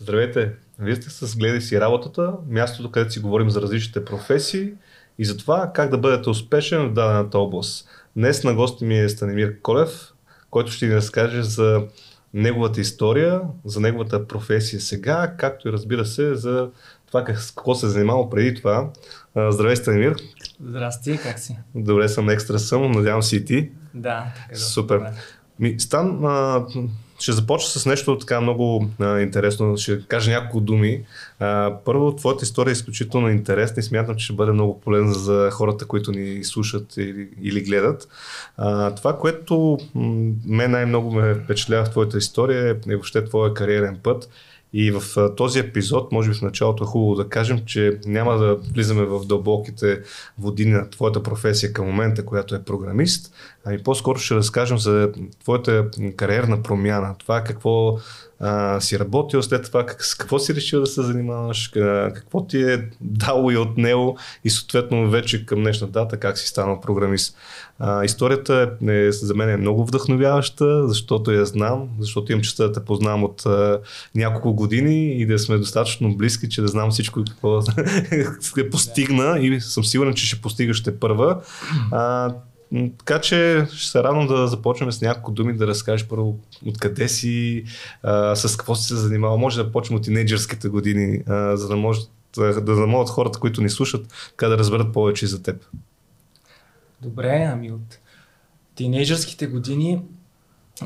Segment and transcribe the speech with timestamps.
[0.00, 0.52] Здравейте!
[0.78, 4.72] Вие сте с Гледай си работата, мястото, където си говорим за различните професии
[5.18, 7.88] и за това как да бъдете успешен в дадената област.
[8.16, 10.12] Днес на гости ми е Станимир Колев,
[10.50, 11.82] който ще ни разкаже за
[12.34, 16.70] неговата история, за неговата професия сега, както и разбира се за
[17.06, 18.90] това как, какво се е занимава преди това.
[19.50, 20.14] Здравей, Станимир!
[20.64, 21.58] Здрасти, как си?
[21.74, 23.70] Добре съм, екстра съм, надявам си и ти.
[23.94, 24.56] Да, така е.
[24.56, 25.02] Супер.
[25.58, 26.20] Ми, Стан,
[27.18, 29.76] ще започна с нещо така много а, интересно.
[29.76, 31.04] Ще кажа няколко думи.
[31.38, 35.50] А, първо, твоята история е изключително интересна и смятам, че ще бъде много полезна за
[35.52, 38.08] хората, които ни слушат или, или гледат.
[38.56, 43.98] А, това, което м- мен най-много ме впечатлява в твоята история е въобще твоя кариерен
[44.02, 44.28] път
[44.72, 45.02] и в
[45.36, 49.26] този епизод, може би в началото е хубаво да кажем, че няма да влизаме в
[49.26, 50.00] дълбоките
[50.38, 53.34] води на твоята професия към момента, която е програмист,
[53.68, 55.86] ами по-скоро ще разкажем за твоята
[56.16, 57.98] кариерна промяна, това какво
[58.40, 61.70] а, си работил, след това как, с какво си решил да се занимаваш,
[62.14, 66.48] какво ти е дало и от него и съответно вече към днешна дата как си
[66.48, 67.36] станал програмист.
[67.78, 72.68] А, историята е, е, за мен е много вдъхновяваща, защото я знам, защото имам честа
[72.68, 73.80] да те познавам от а,
[74.14, 77.58] няколко години и да сме достатъчно близки, че да знам всичко какво
[78.58, 81.40] е постигна и съм сигурен, че ще постигаш те първа.
[81.92, 82.34] А,
[82.98, 87.64] така че ще се радвам да започнем с няколко думи да разкажеш първо откъде си,
[88.02, 89.38] а, с какво си се занимава.
[89.38, 92.00] Може да почнем от тинейджърските години, а, за да може
[92.34, 95.64] да, да могат хората, които ни слушат, така да разберат повече за теб.
[97.02, 97.98] Добре, ами от
[98.74, 100.02] тинейджърските години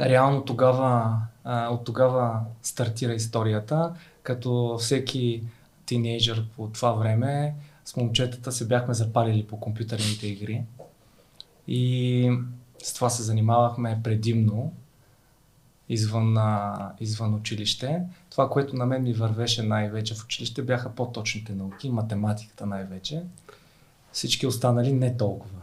[0.01, 5.43] реално тогава, а, от тогава стартира историята, като всеки
[5.87, 10.63] тинейджър по това време с момчетата се бяхме запалили по компютърните игри.
[11.69, 12.33] И
[12.83, 14.73] с това се занимавахме предимно
[15.89, 16.37] извън,
[17.01, 18.03] извън училище.
[18.31, 23.23] Това, което на мен ми вървеше най-вече в училище, бяха по-точните науки, математиката най-вече.
[24.13, 25.59] Всички останали не толкова.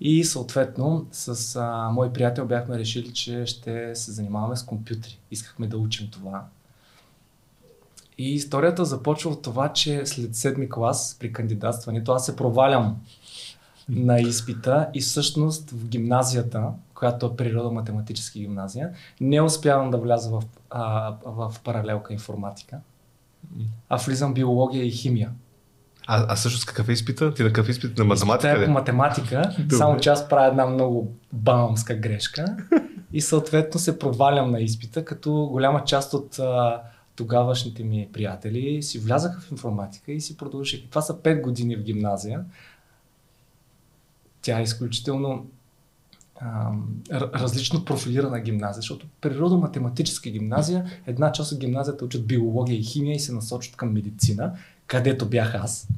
[0.00, 5.18] И съответно с а, мой приятел бяхме решили, че ще се занимаваме с компютри.
[5.30, 6.44] Искахме да учим това.
[8.18, 13.00] И историята започва от това, че след седми клас при кандидатстването аз се провалям
[13.88, 20.42] на изпита и всъщност в гимназията, която е природо-математическа гимназия, не успявам да вляза в,
[20.70, 22.78] а, в паралелка информатика,
[23.88, 25.30] а влизам биология и химия.
[26.06, 27.34] А, а всъщност какъв е изпита?
[27.34, 27.98] Ти на какъв изпит?
[27.98, 28.48] На математика?
[28.48, 32.56] Изпита е по математика, само че аз правя една много баумска грешка
[33.12, 36.82] и съответно се провалям на изпита, като голяма част от а,
[37.16, 40.88] тогавашните ми приятели си влязаха в информатика и си продължиха.
[40.88, 42.44] Това са 5 години в гимназия.
[44.42, 45.46] Тя е изключително
[47.12, 53.20] различно профилирана гимназия, защото природо-математическа гимназия, една част от гимназията учат биология и химия и
[53.20, 54.52] се насочат към медицина,
[54.86, 55.88] където бях аз.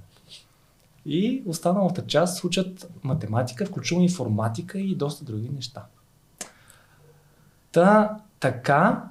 [1.06, 5.84] И останалата част учат математика, включително информатика и доста други неща.
[7.72, 9.04] Та, така,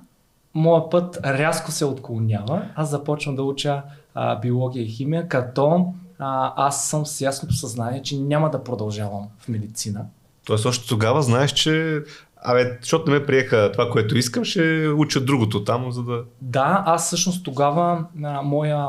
[0.53, 2.69] моят път рязко се отклонява.
[2.75, 3.83] Аз започвам да уча
[4.13, 9.27] а, биология и химия, като а, аз съм с ясното съзнание, че няма да продължавам
[9.39, 10.05] в медицина.
[10.45, 12.03] Тоест още тогава знаеш, че
[12.45, 16.23] Абе, защото не ме приеха това, което искам, ще уча другото там, за да...
[16.41, 18.87] Да, аз всъщност тогава а, моя,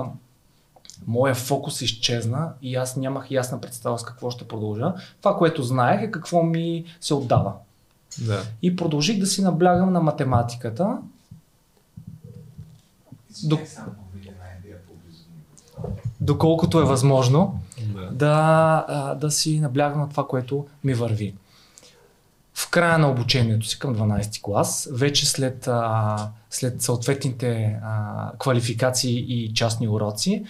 [1.07, 4.93] моя фокус изчезна и аз нямах ясна представа с какво ще продължа.
[5.21, 7.53] Това, което знаех е какво ми се отдава.
[8.19, 8.43] Да.
[8.63, 10.99] И продължих да си наблягам на математиката.
[13.45, 13.59] До
[16.25, 17.61] доколкото е възможно,
[18.11, 21.35] да, да, да си наблягам на това, което ми върви.
[22.55, 29.19] В края на обучението си към 12 клас, вече след, а, след съответните а, квалификации
[29.19, 30.45] и частни уроци,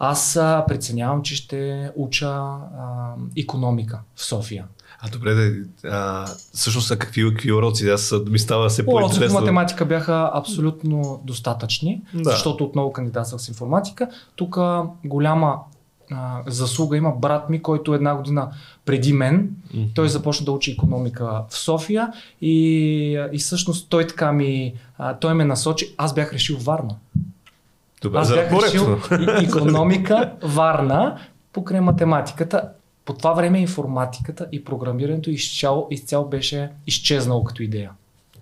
[0.00, 2.58] аз а, преценявам, че ще уча а,
[3.36, 4.64] економика в София.
[5.02, 5.52] А добре, да,
[5.88, 7.88] а, всъщност са какви, какви уроци?
[7.88, 12.30] Аз ми става все по Уроците по математика бяха абсолютно достатъчни, да.
[12.30, 14.08] защото отново кандидатствах с информатика.
[14.36, 14.58] Тук
[15.04, 15.58] голяма
[16.12, 18.48] а, заслуга има брат ми, който една година
[18.84, 19.50] преди мен.
[19.74, 19.94] Mm-hmm.
[19.94, 25.34] Той започна да учи економика в София и, и всъщност той така ми, а, той
[25.34, 25.94] ме насочи.
[25.96, 26.96] Аз бях решил Варна.
[28.00, 28.98] Добре, Аз бях решил
[29.42, 31.18] економика, Варна,
[31.52, 32.68] покрай математиката
[33.04, 37.90] по това време информатиката и програмирането изцяло, изцяло беше изчезнало като идея.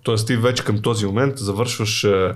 [0.03, 2.35] Тоест ти вече към този момент завършваш а,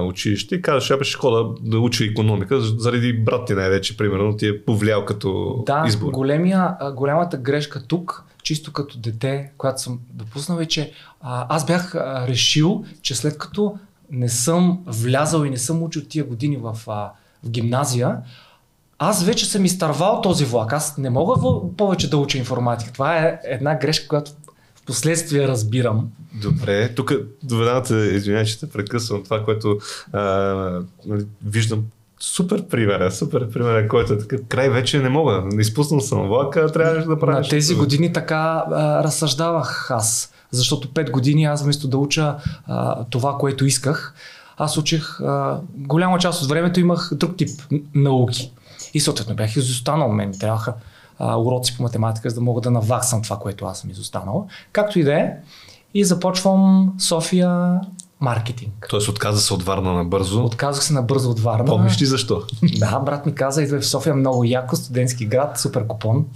[0.00, 4.46] училище и казваш, аз ще хода да уча економика, заради брат ти най-вече, примерно, ти
[4.46, 6.12] е повлиял като да, избор.
[6.12, 11.94] Големия, голямата грешка тук, чисто като дете, която съм допуснал е, че а, аз бях
[11.94, 13.78] а, решил, че след като
[14.12, 17.12] не съм влязал и не съм учил тия години в, а,
[17.44, 18.16] в гимназия,
[18.98, 20.72] аз вече съм изтървал този влак.
[20.72, 22.92] Аз не мога повече да уча информатика.
[22.92, 24.30] Това е една грешка, която
[24.74, 26.08] в последствие разбирам.
[26.42, 27.12] Добре, тук
[27.42, 29.78] доведената, извинявай, че те прекъсвам това, което
[30.12, 30.20] а,
[31.06, 31.84] нали, виждам
[32.20, 37.06] супер пример, супер пример, който е така, край вече не мога, изпуснал съм влака, трябваше
[37.06, 37.40] да правя.
[37.40, 43.04] На тези години така а, разсъждавах аз, защото 5 години аз вместо да уча а,
[43.04, 44.14] това, което исках,
[44.56, 47.48] аз учих, а, голяма част от времето имах друг тип
[47.94, 48.52] науки.
[48.94, 50.74] И съответно бях изостанал, мен трябваха
[51.18, 54.46] а, уроци по математика, за да мога да наваксам това, което аз съм изостанал.
[54.72, 55.32] Както и да е,
[55.94, 57.80] и започвам София
[58.20, 58.86] маркетинг.
[58.90, 60.44] Тоест отказа се от Варна набързо.
[60.44, 61.64] Отказах се набързо от Варна.
[61.64, 62.42] Помниш ли защо?
[62.78, 66.26] Да, брат ми каза, идва в София много яко, студентски град, супер купон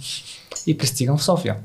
[0.67, 1.55] и пристигам в София.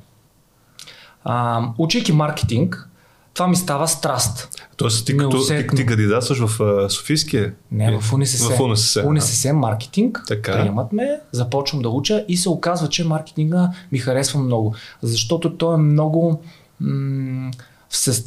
[1.24, 2.88] А, учейки маркетинг,
[3.34, 4.48] това ми става страст.
[4.76, 7.54] Тоест ти, като, ти, ти кандидатстваш в uh, Софийския?
[7.72, 8.56] Не, в УНСС.
[8.56, 9.02] В УНСС.
[9.06, 10.22] УНСС маркетинг.
[10.28, 10.52] Така.
[10.52, 14.74] Приемат ме, започвам да уча и се оказва, че маркетинга ми харесва много.
[15.02, 16.42] Защото то е много
[16.80, 17.50] м-
[17.88, 18.24] всес,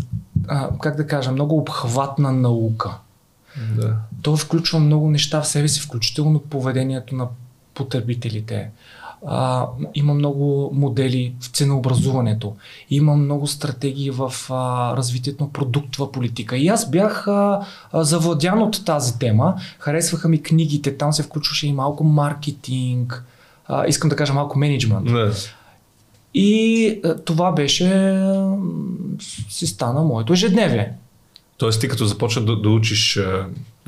[0.48, 2.92] а, как да кажа, много обхватна наука.
[3.76, 3.96] Да.
[4.22, 7.28] То включва много неща в себе си, включително поведението на
[7.74, 8.70] потребителите.
[9.27, 12.56] А, има много модели в ценообразуването.
[12.89, 16.57] Има много стратегии в а, развитието на продуктова политика.
[16.57, 19.56] И аз бях а, а, завладян от тази тема.
[19.80, 23.25] Харесваха ми книгите, там се включваше и малко маркетинг.
[23.68, 25.10] А, искам да кажа малко менеджмент.
[26.33, 28.19] И а, това беше,
[29.50, 30.94] си стана моето ежедневие.
[31.57, 33.19] Тоест ти като започна да, да учиш,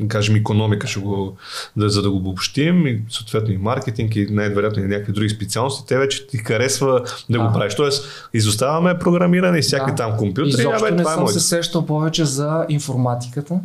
[0.08, 1.38] кажем, економика, ще го,
[1.78, 5.88] да, за да го обобщим, и съответно и маркетинг, и най-вероятно и някакви други специалности,
[5.88, 7.76] те вече ти харесва да го правиш.
[7.76, 9.96] Тоест, изоставаме програмиране и всякакви да.
[9.96, 10.50] там компютри.
[10.50, 13.60] Изобщо абе, не това е съм е се сещал повече за информатиката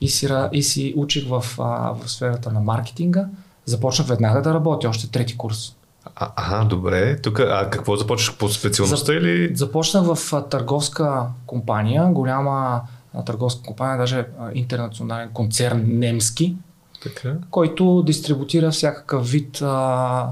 [0.00, 3.26] и си, и си учих в, в сферата на маркетинга.
[3.64, 5.74] Започнах веднага да работя, още трети курс.
[6.16, 7.20] А, ага, добре.
[7.22, 9.56] Тук, а какво започнаш по специалността За, или?
[9.56, 12.82] Започнах в а, търговска компания, голяма а,
[13.26, 16.56] търговска компания, даже интернационален концерн немски,
[17.02, 17.36] така.
[17.50, 20.28] който дистрибутира всякакъв вид а,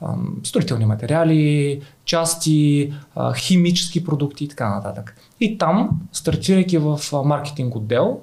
[0.00, 0.14] а,
[0.44, 5.16] строителни материали, части, а, химически продукти и така нататък.
[5.40, 8.20] И там, стартирайки в маркетинг отдел,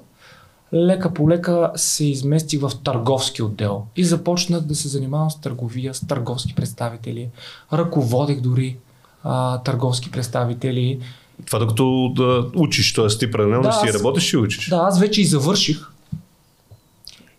[0.72, 5.94] лека по лека се изместих в търговски отдел и започнах да се занимавам с търговия,
[5.94, 7.30] с търговски представители.
[7.72, 8.78] Ръководех дори
[9.24, 11.00] а, търговски представители.
[11.46, 13.06] Това докато да учиш, т.е.
[13.06, 14.68] ти паралелно да, си работиш и учиш.
[14.68, 15.78] Да, аз вече и завърших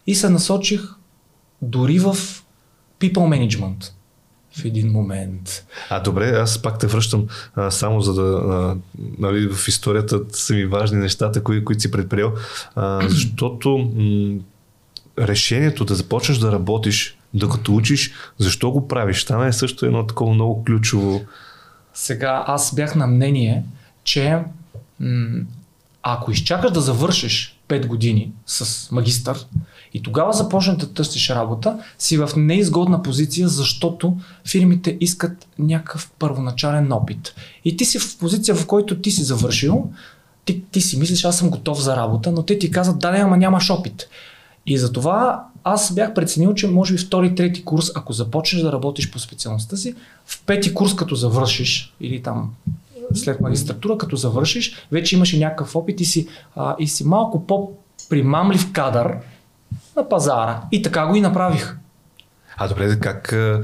[0.08, 0.82] и се насочих
[1.62, 2.16] дори в
[3.00, 3.92] people management
[4.58, 5.66] в един момент.
[5.90, 8.76] А добре, аз пак те връщам а, само за да, а,
[9.20, 12.34] нали, в историята са ми важни нещата, кои, които си предприел,
[12.76, 14.40] а, защото м-
[15.20, 19.26] решението да започнеш да работиш, докато учиш, защо го правиш?
[19.26, 21.22] Там е също едно такова много ключово.
[21.94, 23.64] Сега аз бях на мнение,
[24.04, 24.40] че
[25.00, 25.42] м-
[26.04, 29.46] ако изчакаш да завършиш 5 години с магистър,
[29.94, 34.18] и тогава започнеш да търсиш работа, си в неизгодна позиция, защото
[34.48, 37.36] фирмите искат някакъв първоначален опит.
[37.66, 39.90] И ти си в позиция, в който ти си завършил,
[40.46, 43.38] ти, ти си мислиш, аз съм готов за работа, но те ти казват, да, ама
[43.38, 44.10] нямаш опит.
[44.66, 49.12] И затова аз бях преценил, че може би втори, трети курс, ако започнеш да работиш
[49.12, 52.54] по специалността си, в пети курс като завършиш или там
[53.18, 57.48] след магистратура, като завършиш, вече имаш и някакъв опит и си, а, и си малко
[57.48, 59.18] по-примамлив кадър,
[59.96, 60.62] на пазара.
[60.72, 61.76] И така го и направих.
[62.58, 63.62] А добре, как а,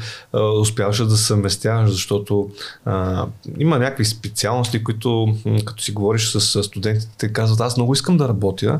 [0.60, 2.50] успяваш да съвместяваш, защото
[2.86, 3.26] а,
[3.58, 5.36] има някакви специалности, които
[5.66, 8.80] като си говориш с студентите, те казват, аз много искам да работя,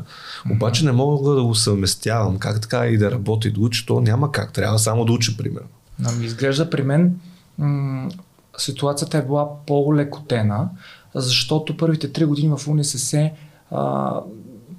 [0.50, 2.38] обаче не мога да го съвместявам.
[2.38, 4.52] Как така и да работя и да уча, то няма как.
[4.52, 5.68] Трябва само да уча, примерно.
[5.98, 7.20] Но ми изглежда при мен
[7.58, 8.08] м-
[8.58, 10.68] ситуацията е била по-лекотена,
[11.14, 13.30] защото първите три години в УНСС
[13.70, 14.12] а,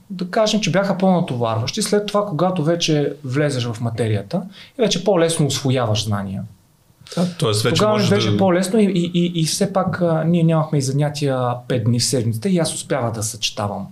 [0.09, 1.81] да кажем, че бяха по-натоварващи.
[1.81, 4.41] След това, когато вече влезеш в материята,
[4.77, 6.43] вече по-лесно освояваш знания.
[7.15, 8.37] Да, тоест вече Тогава може беше да...
[8.37, 12.05] по-лесно и, и, и, и все пак а, ние нямахме и занятия 5 дни в
[12.05, 13.87] седмицата и аз успявах да съчетавам.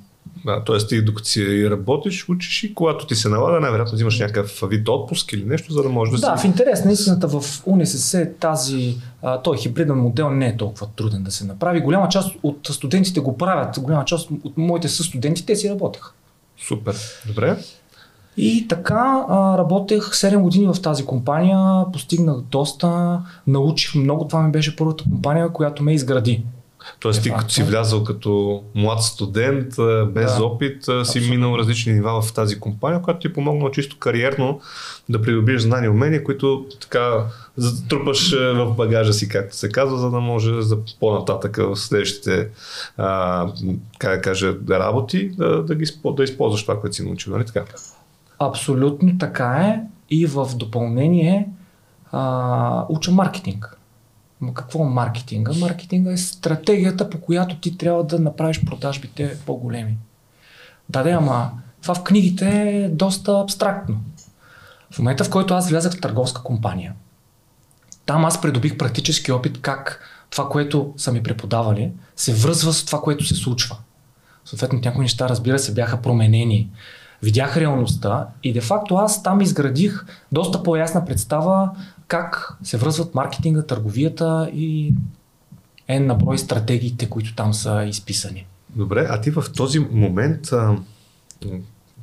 [0.48, 0.77] Да, т.е.
[0.77, 5.34] ти докато си работиш, учиш и когато ти се налага, най-вероятно взимаш някакъв вид отпуск
[5.34, 6.44] или нещо, за да можеш да, да си...
[6.44, 11.24] в интерес на истината в УНСС тази, а, той хибриден модел не е толкова труден
[11.24, 11.82] да се направи.
[11.82, 16.12] Голяма част от студентите го правят, голяма част от моите състуденти, те си работеха.
[16.68, 16.96] Супер,
[17.27, 17.58] добре.
[18.38, 24.27] И така а, работех 7 години в тази компания, постигнах доста, научих много.
[24.27, 26.44] Това ми беше първата компания, която ме изгради.
[27.00, 29.68] Тоест ти като си влязал като млад студент,
[30.08, 31.30] без да, опит, си абсолютно.
[31.30, 34.62] минал различни нива в тази компания, която ти е помогнала чисто кариерно
[35.10, 37.24] да придобиеш знания и умения, които така
[37.90, 42.50] трупаш в багажа си, както се казва, за да може за по-нататък в следващите
[42.98, 43.48] а,
[43.98, 47.34] как да кажа, работи да, да, ги, да използваш това, което си научил.
[47.34, 47.64] Нали така?
[48.40, 51.48] Абсолютно така е и в допълнение
[52.12, 53.77] а, уча маркетинг.
[54.53, 55.53] Какво е маркетинга?
[55.60, 59.98] Маркетинга е стратегията, по която ти трябва да направиш продажбите по-големи.
[60.89, 61.51] Да, да, ама
[61.82, 63.98] това в книгите е доста абстрактно.
[64.91, 66.94] В момента, в който аз влязах в търговска компания,
[68.06, 73.01] там аз придобих практически опит как това, което са ми преподавали, се връзва с това,
[73.01, 73.77] което се случва.
[74.46, 76.70] Съответно, някои неща, разбира се, бяха променени.
[77.24, 81.70] Видях реалността и де-факто аз там изградих доста по-ясна представа
[82.08, 84.94] как се връзват маркетинга, търговията и
[85.88, 88.48] е на брой стратегиите, които там са изписани.
[88.70, 90.76] Добре, а ти в този момент а,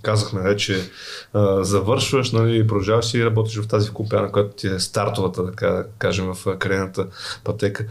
[0.03, 0.91] казахме вече,
[1.33, 6.35] а, завършваш, нали, продължаваш и работиш в тази компания, която ти е стартовата, така кажем,
[6.35, 7.07] в кариерната
[7.45, 7.87] пътека.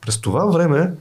[0.00, 0.92] През това време,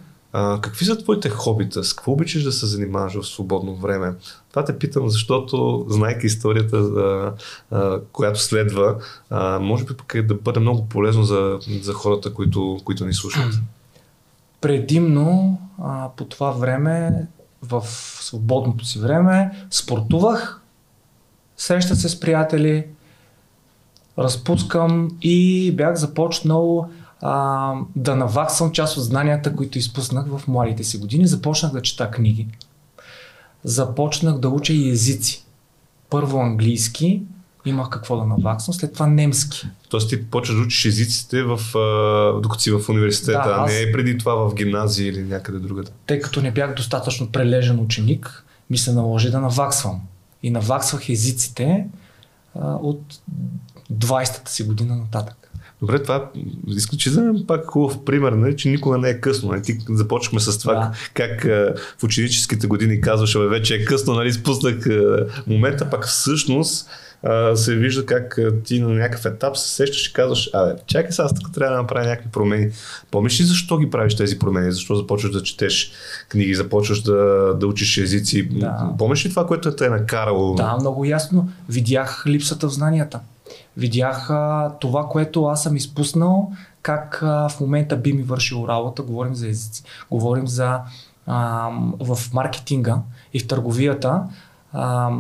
[0.61, 1.83] какви са твоите хобита?
[1.83, 4.13] С какво обичаш да се занимаваш в свободно време?
[4.49, 7.33] Това те питам, защото, знайки историята, а,
[7.71, 8.95] а, която следва,
[9.29, 13.13] а, може би пък е да бъде много полезно за, за хората, които, които ни
[13.13, 13.53] слушат.
[14.61, 17.27] Предимно а, по това време,
[17.61, 17.83] в
[18.21, 20.61] свободното си време, спортувах,
[21.57, 22.85] срещах се с приятели,
[24.17, 26.89] разпускам и бях започнал
[27.21, 31.27] а, да наваксам част от знанията, които изпуснах в младите си години.
[31.27, 32.47] Започнах да чета книги.
[33.63, 35.45] Започнах да уча и езици.
[36.09, 37.21] Първо английски,
[37.65, 39.67] имах какво да наваксам, след това немски.
[39.89, 41.59] Тоест ти почваш да учиш езиците в,
[42.41, 43.71] докато си в университета, да, аз...
[43.71, 45.91] а не преди това в гимназия или някъде другата.
[46.07, 50.01] Тъй като не бях достатъчно прележен ученик, ми се наложи да наваксвам.
[50.43, 51.87] И наваксвах езиците
[52.55, 53.01] а, от
[53.93, 55.46] 20-та си година нататък.
[55.81, 56.31] Добре, това
[56.67, 59.49] изключително пак хубав пример, нали, че никога не е късно.
[59.49, 59.61] Нали.
[59.61, 60.91] Ти започнахме с това да.
[61.13, 61.43] как
[61.97, 64.87] в ученическите години казваше, вече е късно, нали, спуснах
[65.47, 66.89] момента, пак всъщност
[67.55, 71.53] се вижда как ти на някакъв етап се сещаш и казваш, абе, чакай сега, тук
[71.53, 72.69] трябва да направя някакви промени.
[73.11, 74.71] Помниш ли защо ги правиш тези промени?
[74.71, 75.91] Защо започваш да четеш
[76.29, 77.13] книги, започваш да,
[77.59, 78.43] да учиш езици?
[78.43, 78.89] Да.
[78.97, 80.55] Помниш ли това, което те е накарало?
[80.55, 81.49] Да, много ясно.
[81.69, 83.19] Видях липсата в знанията.
[83.77, 89.03] Видях а, това, което аз съм изпуснал, как а, в момента би ми вършил работа.
[89.03, 90.79] Говорим за езици, говорим за
[91.27, 91.69] а,
[91.99, 93.01] в маркетинга
[93.33, 94.23] и в търговията.
[94.73, 95.11] А,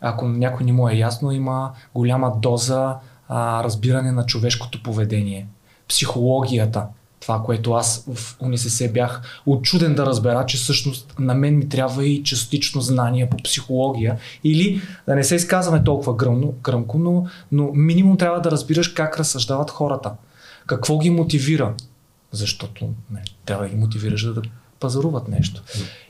[0.00, 2.96] ако някой не му е ясно, има голяма доза
[3.28, 5.46] а, разбиране на човешкото поведение,
[5.88, 6.86] психологията
[7.22, 12.06] това, което аз в УНСС бях очуден да разбера, че всъщност на мен ми трябва
[12.06, 14.18] и частично знание по психология.
[14.44, 19.18] Или да не се изказваме толкова гръмно, гръмко, но, но минимум трябва да разбираш как
[19.18, 20.12] разсъждават хората.
[20.66, 21.74] Какво ги мотивира.
[22.32, 24.42] Защото не, трябва да ги мотивираш да, да
[24.80, 25.62] пазаруват нещо.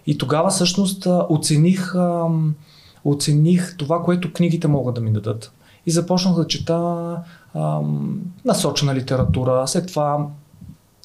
[0.06, 1.94] И тогава всъщност оцених,
[3.04, 5.52] оцених това, което книгите могат да ми дадат.
[5.86, 7.16] И започнах да чета
[7.54, 10.26] ам, насочена литература, след това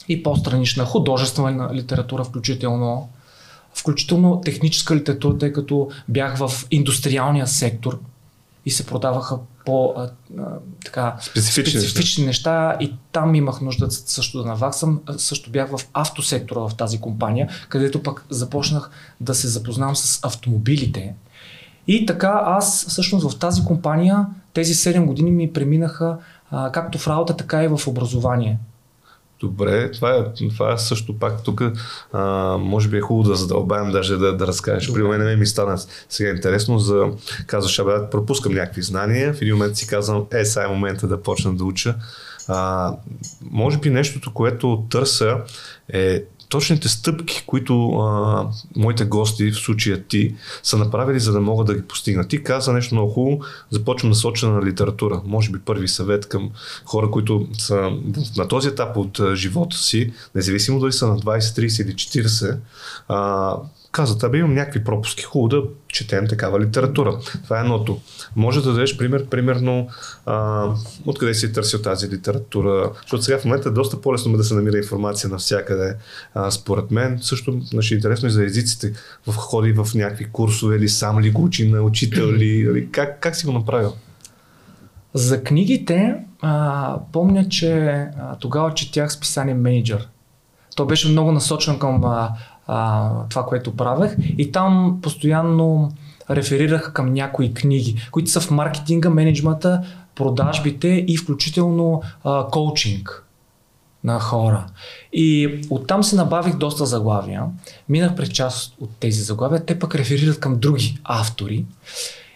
[0.08, 3.10] и по-странична художествена литература включително,
[3.74, 8.00] включително техническа литература, тъй като бях в индустриалния сектор
[8.66, 10.10] и се продаваха по а,
[10.40, 10.44] а,
[10.86, 12.52] така, специфични, специфични неща.
[12.52, 15.02] неща и там имах нужда също да наваксам.
[15.18, 21.16] Също бях в автосектора в тази компания, където пък започнах да се запознавам с автомобилите.
[21.88, 26.18] И така аз всъщност в тази компания тези 7 години ми преминаха
[26.52, 28.58] а, както в работа, така и в образование.
[29.40, 31.62] Добре, това е, това е също пак тук.
[32.60, 34.94] може би е хубаво да задълбаем, даже да, да разкажеш.
[34.94, 35.78] При мен ми стана
[36.10, 37.06] сега интересно за...
[37.48, 39.34] Казваш, абе, пропускам някакви знания.
[39.34, 41.96] В един момент си казвам, е, сега е момента да почна да уча.
[42.48, 42.94] А,
[43.52, 45.38] може би нещото, което търся
[45.90, 51.68] е точните стъпки, които а, моите гости, в случая ти, са направили, за да могат
[51.68, 52.28] да ги постигнат.
[52.28, 55.22] Ти каза нещо много хубаво, започвам да соча на литература.
[55.26, 56.50] Може би първи съвет към
[56.86, 57.92] хора, които са
[58.38, 62.58] на този етап от живота си, независимо дали са на 20, 30 или 40,
[63.08, 63.54] а,
[63.98, 67.20] казват, абе имам някакви пропуски, хубаво да четем такава литература.
[67.44, 68.00] Това е едното.
[68.36, 69.88] Може да дадеш пример, примерно,
[70.26, 70.66] а,
[71.06, 74.78] откъде си търсил тази литература, защото сега в момента е доста по-лесно да се намира
[74.78, 75.96] информация навсякъде.
[76.34, 78.94] А, според мен, също значи, интересно и за езиците,
[79.28, 83.36] в ходи в някакви курсове или сам ли го учи на учител ли, как, как
[83.36, 83.94] си го направил?
[85.14, 90.08] За книгите, а, помня, че а, тогава четях списание Менеджер
[90.76, 92.30] Той беше много насочен към а,
[92.68, 95.92] а, това, което правех и там постоянно
[96.30, 99.84] реферирах към някои книги, които са в маркетинга, менеджмента,
[100.16, 103.24] продажбите и включително а, коучинг
[104.04, 104.66] на хора.
[105.14, 107.44] И оттам се набавих доста заглавия.
[107.90, 109.66] Минах през част от тези заглавия.
[109.66, 111.66] Те пък реферират към други автори.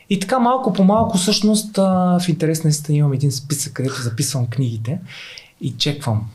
[0.10, 4.48] И така малко по малко всъщност в интерес на истина имам един списък, където записвам
[4.48, 5.00] книгите
[5.62, 6.30] и чеквам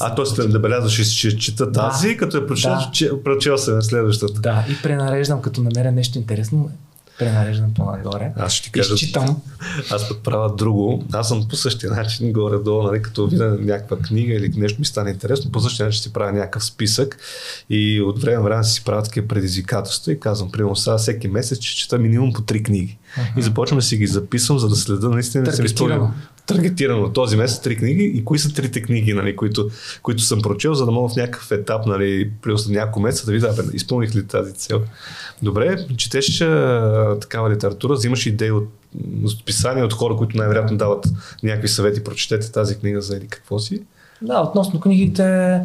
[0.00, 0.46] А, т.е.
[0.46, 2.90] да белязваш, че чета тази, да, като е прочел, да.
[2.92, 4.40] че, прочел се на следващата.
[4.40, 6.70] Да, и пренареждам, като намеря нещо интересно,
[7.18, 8.32] пренареждам по-нагоре.
[8.36, 8.94] Аз ще ти кажа.
[8.94, 9.42] Изчитам.
[9.90, 11.04] Аз пък правя друго.
[11.12, 15.10] Аз съм по същия начин горе-долу, нали, като видя някаква книга или нещо ми стане
[15.10, 17.18] интересно, по същия начин си правя някакъв списък
[17.70, 21.58] и от време на време си правя такива предизвикателства и казвам, примерно сега всеки месец,
[21.58, 22.98] че чета минимум по три книги.
[23.18, 23.38] Uh-huh.
[23.38, 26.14] И започвам да си ги записвам, за да следа наистина да се изпълнявам
[26.54, 29.70] таргетирано този месец три книги и кои са трите книги, нали, които,
[30.02, 33.52] които съм прочел, за да мога в някакъв етап, нали, при няколко месеца да видя,
[33.56, 34.82] бе, изпълних ли тази цел.
[35.42, 38.68] Добре, четеш а, такава литература, взимаш идеи от
[39.40, 41.06] списания от хора, които най-вероятно дават
[41.42, 43.82] някакви съвети, прочетете тази книга за или какво си.
[44.22, 45.60] Да, относно книгите,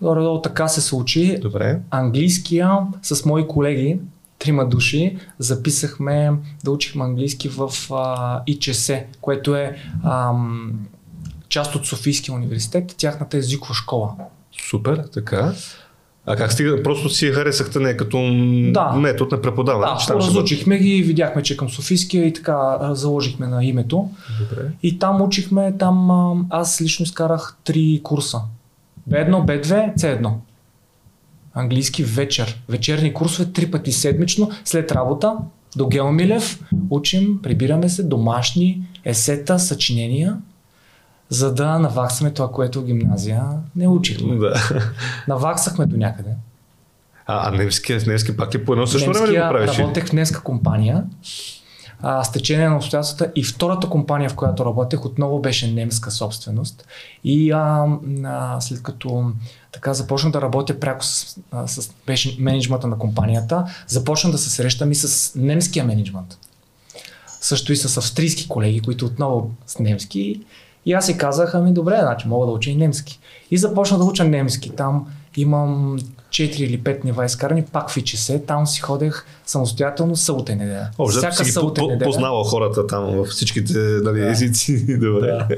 [0.00, 1.38] горе-долу така се случи.
[1.40, 1.80] Добре.
[1.90, 3.98] Английския с мои колеги,
[4.40, 6.32] трима души, записахме
[6.64, 10.72] да учихме английски в а, ИЧС, което е ам,
[11.48, 14.14] част от Софийския университет, тяхната езикова школа.
[14.70, 15.52] Супер, така.
[16.26, 16.82] А как стига?
[16.82, 18.18] Просто си харесахте не като
[18.72, 18.92] да.
[18.92, 19.92] метод на преподаване?
[20.08, 24.10] Да, разучихме ги видяхме, че към Софийския и така заложихме на името.
[24.40, 24.70] Добре.
[24.82, 26.10] И там учихме, там
[26.50, 28.40] аз лично изкарах три курса.
[29.10, 30.32] B1, B2, C1
[31.54, 32.62] английски вечер.
[32.68, 35.36] Вечерни курсове три пъти седмично след работа
[35.76, 40.36] до Геомилев учим, прибираме се домашни есета, съчинения,
[41.28, 43.44] за да наваксаме това, което в гимназия
[43.76, 44.36] не учихме.
[44.36, 44.82] Да.
[45.28, 46.30] Наваксахме до някъде.
[47.26, 49.78] А, а немски, немски пак е по едно също време ли го правиш?
[49.78, 51.04] работех в немска компания
[52.02, 56.86] а, с течение на обстоятелствата и втората компания, в която работех, отново беше немска собственост.
[57.24, 57.86] И а,
[58.24, 59.32] а, след като
[59.72, 61.36] така започна да работя пряко с,
[61.66, 66.38] с беше менеджмента на компанията, започна да се срещам и с немския менеджмент.
[67.40, 70.40] Също и с австрийски колеги, които отново с немски.
[70.86, 73.20] И аз си казах, ами добре, значи мога да уча и немски.
[73.50, 74.70] И започна да уча немски.
[74.70, 75.98] Там имам
[76.30, 80.90] 4 или 5 нива изкарани, пак в ИЧС, там си ходех самостоятелно събота и неделя.
[80.98, 82.08] О, Всяка си събота неделя.
[82.08, 84.30] Познава хората там във всичките нали, да.
[84.30, 84.98] езици.
[84.98, 85.26] Добре.
[85.26, 85.48] Да.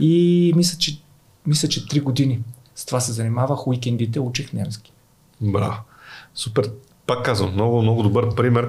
[0.00, 0.98] И мисля, че,
[1.46, 2.40] мисля, че 3 години
[2.74, 4.92] с това се занимавах, уикендите учих немски.
[5.40, 5.76] Браво.
[6.34, 6.70] Супер
[7.06, 8.68] пак казвам, много, много добър пример.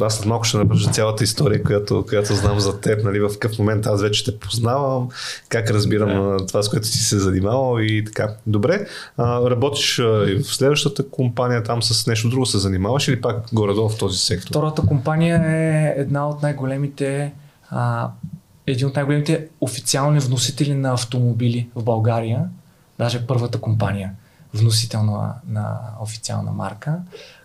[0.00, 3.58] Аз след малко ще набържа цялата история, която, която знам за теб, нали, в какъв
[3.58, 5.08] момент аз вече те познавам,
[5.48, 6.48] как разбирам yeah.
[6.48, 8.34] това, с което си се занимавал и така.
[8.46, 8.86] Добре,
[9.18, 13.98] работиш и в следващата компания, там с нещо друго се занимаваш или пак горе-долу в
[13.98, 14.48] този сектор?
[14.48, 17.32] Втората компания е една от най-големите
[17.70, 18.10] а,
[18.66, 22.44] един от най-големите официални вносители на автомобили в България,
[22.98, 24.12] даже първата компания
[24.54, 26.98] вносител на, на официална марка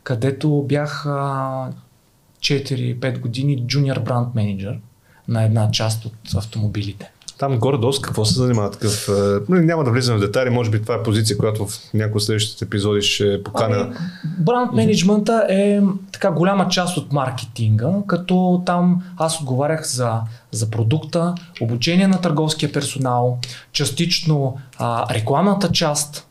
[0.04, 4.80] където бях 4-5 години джуниор бранд менеджер
[5.28, 7.12] на една част от автомобилите.
[7.42, 9.10] Там горе-долу какво се занимава такъв?
[9.50, 12.24] Нали, няма да влизам в детайли, може би това е позиция, която в някои от
[12.24, 13.76] следващите епизоди ще поканя.
[13.76, 13.96] Ами,
[14.40, 20.20] бранд менеджмента е така голяма част от маркетинга, като там аз отговарях за,
[20.52, 23.40] за продукта, обучение на търговския персонал,
[23.72, 26.28] частично а, рекламната част,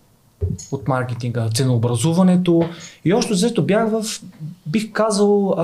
[0.72, 2.68] от маркетинга, ценообразуването
[3.04, 4.04] и още взето бях в,
[4.66, 5.54] бих казал,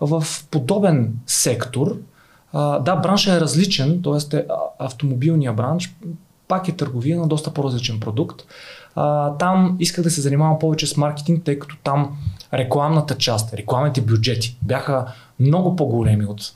[0.00, 1.96] в подобен сектор.
[2.54, 4.42] Да, браншът е различен, т.е.
[4.78, 5.94] автомобилния бранш
[6.48, 8.42] пак е търговия на доста по-различен продукт.
[9.38, 12.16] Там исках да се занимавам повече с маркетинг, тъй като там
[12.54, 16.52] рекламната част, рекламните бюджети бяха много по-големи от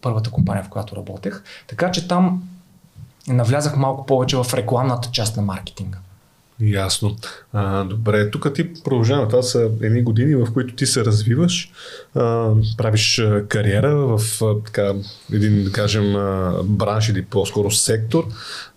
[0.00, 1.42] първата компания, в която работех.
[1.68, 2.42] Така че там
[3.28, 5.98] навлязах малко повече в рекламната част на маркетинга.
[6.60, 7.16] Ясно.
[7.52, 9.28] А, добре, тук ти продължаваме.
[9.28, 11.70] Това са едни години, в които ти се развиваш,
[12.14, 14.94] а, правиш кариера в а, така,
[15.32, 18.24] един, да кажем, а, бранш или по-скоро сектор.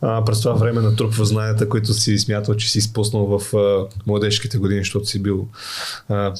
[0.01, 4.57] А, през това време натрупва знанията, които си смятал, че си изпуснал в а, младежките
[4.57, 5.47] години, защото си бил
[6.09, 6.33] а,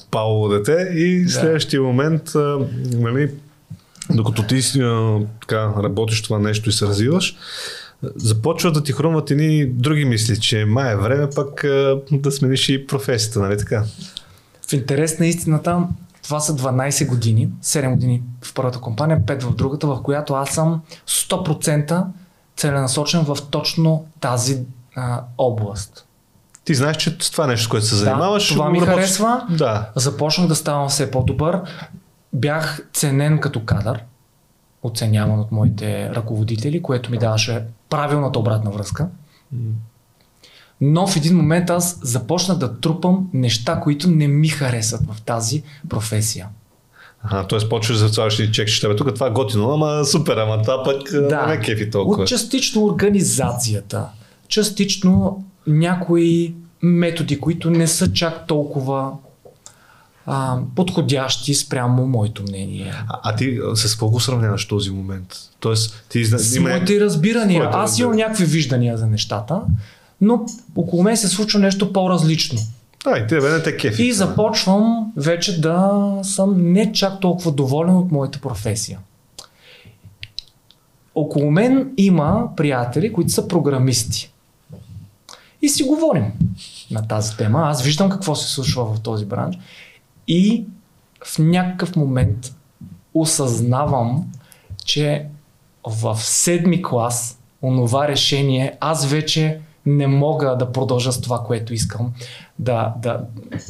[0.49, 0.89] дете.
[0.93, 2.59] И в следващия момент, а,
[2.91, 3.31] нали,
[4.09, 7.35] докато ти а, така, работиш това нещо и се развиваш,
[8.15, 11.65] започва да ти хрумват едни други мисли, че май е време пък
[12.11, 13.83] да смениш и професията, нали така?
[14.69, 15.87] В интерес на истината,
[16.23, 20.49] това са 12 години, 7 години в първата компания, 5 в другата, в която аз
[20.49, 22.05] съм 100%
[22.57, 24.57] целенасочен в точно тази
[24.95, 26.05] а, област.
[26.65, 28.47] Ти знаеш, че това нещо, което се занимаваш.
[28.47, 28.95] Да, това ми работиш...
[28.95, 29.47] харесва.
[29.49, 29.89] Да.
[29.95, 31.61] Започнах да ставам все по-добър.
[32.33, 34.03] Бях ценен като кадър,
[34.83, 39.07] оценяван от моите ръководители, което ми даваше правилната обратна връзка.
[40.81, 45.63] Но в един момент аз започнах да трупам неща, които не ми харесват в тази
[45.89, 46.47] професия.
[47.23, 47.69] Ага, т.е.
[47.69, 51.11] почваш за това ще чекаш, тебе тук това е готино, ама супер, ама това пък
[51.29, 51.47] да.
[51.47, 52.23] не кефи толкова.
[52.23, 54.05] От частично организацията,
[54.47, 59.11] частично някои методи, които не са чак толкова
[60.25, 62.93] а, подходящи спрямо моето мнение.
[63.07, 65.35] А, а ти с какво го сравняваш този момент?
[65.59, 66.69] Тоест, ти с има...
[66.69, 67.63] моите разбирания.
[67.63, 69.61] Моите Аз имам някакви виждания за нещата,
[70.21, 72.59] но около мен се случва нещо по-различно.
[73.03, 74.03] Да, и тебе не те кефи.
[74.03, 78.99] И започвам вече да съм не чак толкова доволен от моята професия.
[81.15, 84.33] Около мен има приятели, които са програмисти.
[85.61, 86.31] И си говорим
[86.91, 87.61] на тази тема.
[87.65, 89.55] Аз виждам какво се случва в този бранш.
[90.27, 90.65] И
[91.25, 92.55] в някакъв момент
[93.13, 94.31] осъзнавам,
[94.85, 95.27] че
[95.87, 102.13] в седми клас онова решение аз вече не мога да продължа с това, което искам
[102.59, 103.21] да, да,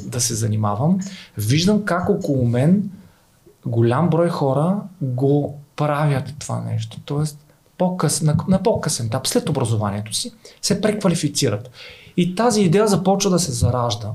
[0.05, 0.99] да се занимавам.
[1.37, 2.89] Виждам как около мен
[3.65, 6.99] голям брой хора го правят това нещо.
[7.05, 7.39] Тоест,
[7.77, 11.71] по-къс, на, на по-късен етап, след образованието си, се преквалифицират.
[12.17, 14.11] И тази идея започва да се заражда,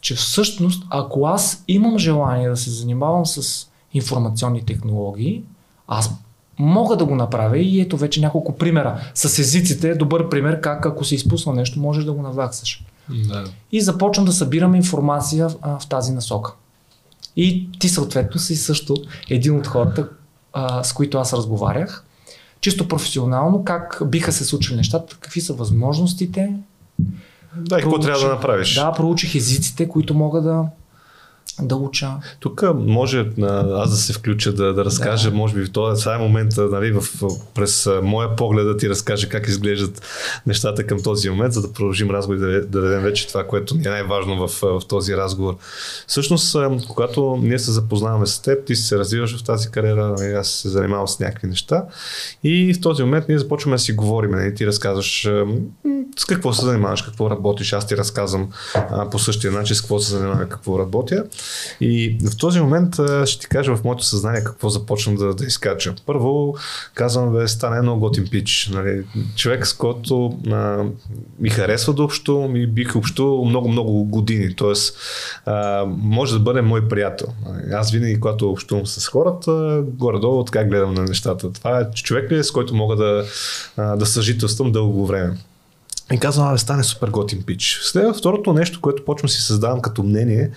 [0.00, 5.42] че всъщност, ако аз имам желание да се занимавам с информационни технологии,
[5.88, 6.10] аз
[6.58, 9.00] мога да го направя и ето вече няколко примера.
[9.14, 12.84] С езиците е добър пример как ако се изпусна нещо, можеш да го наваксаш.
[13.28, 13.44] Да.
[13.72, 16.52] И започвам да събирам информация а, в тази насока.
[17.36, 18.96] И ти съответно си също
[19.30, 20.08] един от хората,
[20.52, 22.04] а, с които аз разговарях.
[22.60, 26.54] Чисто професионално, как биха се случили нещата, какви са възможностите.
[27.56, 28.74] Да, и какво трябва да направиш.
[28.74, 30.64] Да, проучих езиците, които мога да,
[31.62, 32.10] да уча.
[32.40, 33.30] Тук може
[33.74, 35.36] аз да се включа да, да разкажа, да.
[35.36, 37.02] може би в този сега е момента, нали, в,
[37.54, 40.02] през моя поглед да ти разкажа как изглеждат
[40.46, 43.74] нещата към този момент, за да продължим разговор и да, да дадем вече това, което
[43.74, 45.56] ни е най-важно в, в този разговор.
[46.06, 46.56] Всъщност,
[46.88, 50.68] когато ние се запознаваме с теб, ти се развиваш в тази кариера, нали, аз се
[50.68, 51.84] занимавам с някакви неща
[52.44, 54.30] и в този момент ние започваме да си говорим.
[54.30, 55.28] Нали, ти разказваш
[56.18, 59.98] с какво се занимаваш, какво работиш, аз ти разказвам а, по същия начин с какво
[59.98, 61.24] се занимавам, какво работя.
[61.80, 65.94] И в този момент ще ти кажа в моето съзнание какво започвам да, да изкача.
[66.06, 66.56] Първо
[66.94, 68.70] казвам, бе, стане много готин пич.
[68.74, 69.04] Нали?
[69.36, 70.84] Човек, с който а,
[71.40, 74.54] ми харесва да общо, ми бих общувал много-много години.
[74.54, 74.96] Тоест,
[75.46, 77.26] а, може да бъде мой приятел.
[77.72, 81.52] Аз винаги, когато общувам с хората, горе-долу така гледам на нещата.
[81.52, 83.24] Това е човек е, с който мога да,
[83.76, 85.36] а, да съжителствам дълго време.
[86.12, 87.80] И казвам, абе, стане супер готин пич.
[87.82, 90.50] След второто нещо, което почвам си създавам като мнение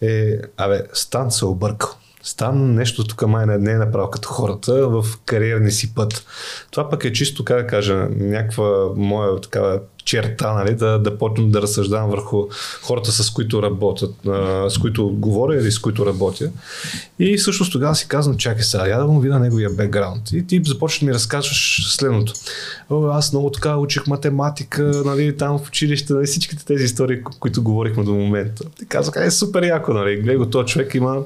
[0.00, 1.90] е, абе, Стан се объркал.
[2.24, 6.26] Стан нещо тук май не е направил като хората в кариерни си път.
[6.70, 11.50] Това пък е чисто, как да кажа, някаква моя такава черта, нали, да, да почнем
[11.50, 12.46] да разсъждавам върху
[12.82, 14.14] хората, с които работят,
[14.68, 16.50] с които говоря или с които работя.
[17.18, 20.32] И всъщност тогава си казвам, чакай сега, я да му видя неговия бекграунд.
[20.32, 22.32] И ти започваш да ми разказваш следното.
[22.90, 28.04] Аз много така учих математика, нали, там в училище, нали, всичките тези истории, които говорихме
[28.04, 28.64] до момента.
[28.78, 31.22] Ти казах, е супер яко, нали, гледай го, този човек има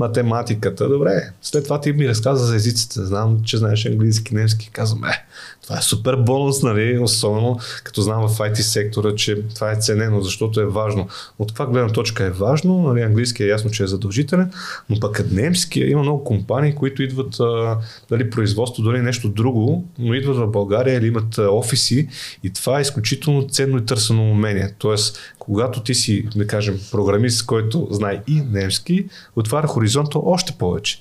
[0.00, 0.88] математиката.
[0.88, 3.04] Добре, след това ти ми разказа за езиците.
[3.04, 4.70] Знам, че знаеш английски, немски.
[4.72, 5.24] Казвам, е,
[5.70, 6.98] това е супер бонус, нали?
[6.98, 11.08] особено като знам в IT сектора, че това е ценено, защото е важно.
[11.38, 13.02] От каква гледна точка е важно, нали?
[13.02, 14.52] английски е ясно, че е задължителен,
[14.88, 17.78] но пък немски има много компании, които идват а,
[18.08, 22.08] дали производство, дали нещо друго, но идват в България или имат офиси
[22.42, 24.74] и това е изключително ценно и търсено умение.
[24.78, 29.06] Тоест, когато ти си, да кажем, програмист, който знае и немски,
[29.36, 31.00] отваря хоризонта още повече.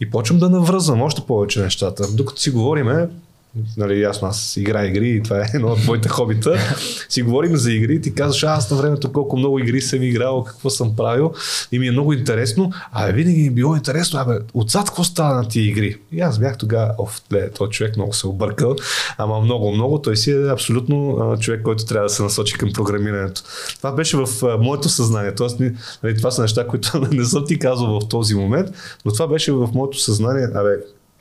[0.00, 2.04] И почвам да навръзвам още повече нещата.
[2.12, 3.08] Докато си говориме,
[3.76, 6.58] нали, ясно, аз игра игри и това е едно от моите хобита.
[7.08, 10.70] Си говорим за игри, ти казваш, аз на времето колко много игри съм играл, какво
[10.70, 11.32] съм правил
[11.72, 12.72] и ми е много интересно.
[12.92, 15.96] А винаги ми е било интересно, абе, отзад какво става на тия игри?
[16.12, 18.76] И аз бях тогава, оф, ле, този човек много се объркал,
[19.18, 20.02] ама много, много.
[20.02, 23.42] Той си е абсолютно а, човек, който трябва да се насочи към програмирането.
[23.76, 25.34] Това беше в а, моето съзнание.
[25.34, 25.60] Тоест,
[26.02, 28.68] нали, това са неща, които не съм ти казал в този момент,
[29.04, 30.48] но това беше в моето съзнание.
[30.54, 30.70] Абе,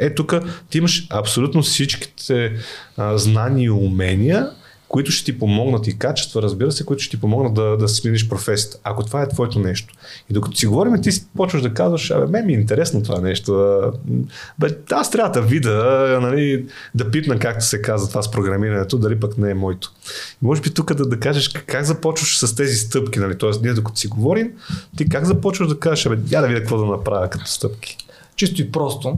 [0.05, 0.35] е, тук
[0.69, 2.51] ти имаш абсолютно всичките
[2.97, 4.49] а, знания и умения,
[4.93, 8.29] които ще ти помогнат и качества, разбира се, които ще ти помогнат да, да смениш
[8.29, 8.77] професията.
[8.83, 9.93] Ако това е твоето нещо.
[10.29, 13.81] И докато си говорим, ти почваш да казваш, абе, мен ми е интересно това нещо.
[14.59, 19.19] Бе, аз трябва да видя, нали, да пипна както се казва това с програмирането, дали
[19.19, 19.91] пък не е моето.
[20.43, 23.37] И може би тук да, да кажеш как започваш с тези стъпки, нали?
[23.37, 24.51] Тоест, ние докато си говорим,
[24.97, 27.97] ти как започваш да кажеш, абе, я да видя какво да направя като стъпки.
[28.35, 29.17] Чисто и просто,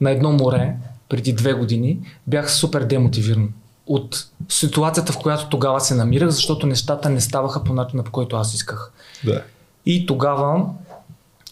[0.00, 0.74] на едно море,
[1.08, 3.52] преди две години, бях супер демотивиран
[3.86, 8.36] от ситуацията, в която тогава се намирах, защото нещата не ставаха по начина, по който
[8.36, 8.92] аз исках.
[9.24, 9.42] Да.
[9.86, 10.66] И тогава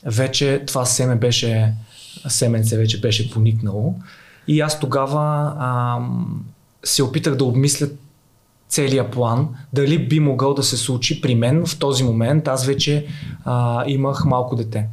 [0.05, 1.75] вече това семе беше,
[2.29, 3.95] семенце вече беше поникнало.
[4.49, 6.45] И аз тогава ам,
[6.85, 7.89] се опитах да обмисля
[8.69, 12.49] целият план, дали би могъл да се случи при мен в този момент.
[12.49, 13.07] Аз вече
[13.45, 14.87] а, имах малко дете.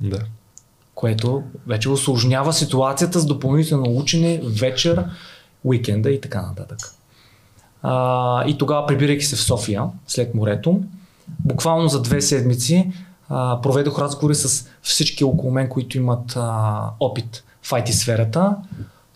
[0.00, 0.18] Да.
[0.98, 5.04] Което вече осложнява ситуацията с допълнително учене, вечер,
[5.64, 6.78] уикенда и така нататък.
[7.82, 10.80] А, и тогава, прибирайки се в София, след морето,
[11.28, 12.92] буквално за две седмици
[13.28, 18.56] а, проведох разговори с всички около мен, които имат а, опит в IT сферата.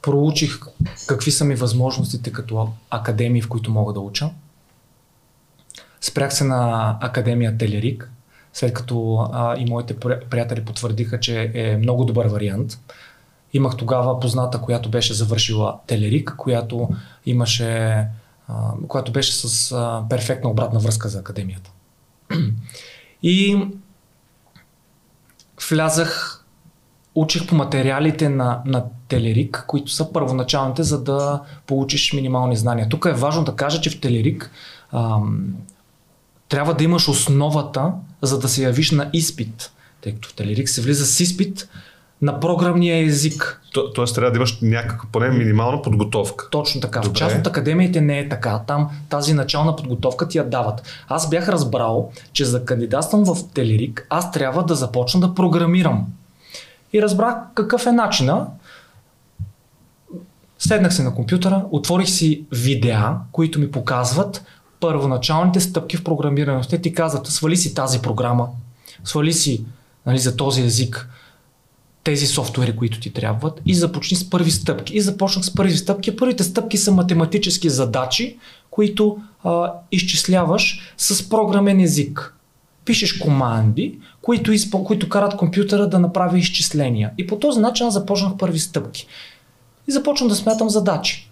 [0.03, 0.61] Проучих
[1.07, 4.31] какви са ми възможностите като академии, в които мога да уча.
[6.01, 8.11] Спрях се на Академия Телерик,
[8.53, 12.79] след като а, и моите приятели потвърдиха, че е много добър вариант.
[13.53, 16.89] Имах тогава позната, която беше завършила Телерик, която
[17.27, 17.71] имаше,
[18.49, 21.71] а, която беше с а, перфектна обратна връзка за академията.
[23.23, 23.67] И
[25.69, 26.45] влязах,
[27.15, 32.89] учих по материалите на, на Телерик, които са първоначалните, за да получиш минимални знания.
[32.89, 34.51] Тук е важно да кажа, че в Телерик
[34.93, 35.55] ам,
[36.53, 39.73] трябва да имаш основата, за да се явиш на изпит.
[40.01, 41.69] Тъй като в Телерик се влиза с изпит,
[42.23, 43.61] на програмния език.
[43.73, 46.51] То, тоест трябва да имаш някаква поне минимална подготовка.
[46.51, 47.01] Точно така.
[47.01, 47.15] Добре.
[47.15, 48.63] В част от академиите не е така.
[48.67, 50.83] Там тази начална подготовка ти я дават.
[51.09, 56.07] Аз бях разбрал, че за кандидатствам в Телерик, аз трябва да започна да програмирам.
[56.93, 58.47] И разбрах какъв е начина.
[60.59, 64.45] Седнах се на компютъра, отворих си видеа, които ми показват
[64.83, 66.69] първоначалните стъпки в програмирането.
[66.69, 68.49] Те ти казват, свали си тази програма,
[69.05, 69.65] свали си
[70.07, 71.09] нали, за този език
[72.05, 74.97] тези софтуери, които ти трябват и започни с първи стъпки.
[74.97, 76.17] И започнах с първи стъпки.
[76.17, 78.39] Първите стъпки са математически задачи,
[78.71, 82.35] които а, изчисляваш с програмен език.
[82.85, 84.85] Пишеш команди, които, изпъл...
[84.85, 87.11] които карат компютъра да направи изчисления.
[87.19, 89.07] И по този начин аз започнах първи стъпки.
[89.89, 91.32] И започвам да смятам задачи.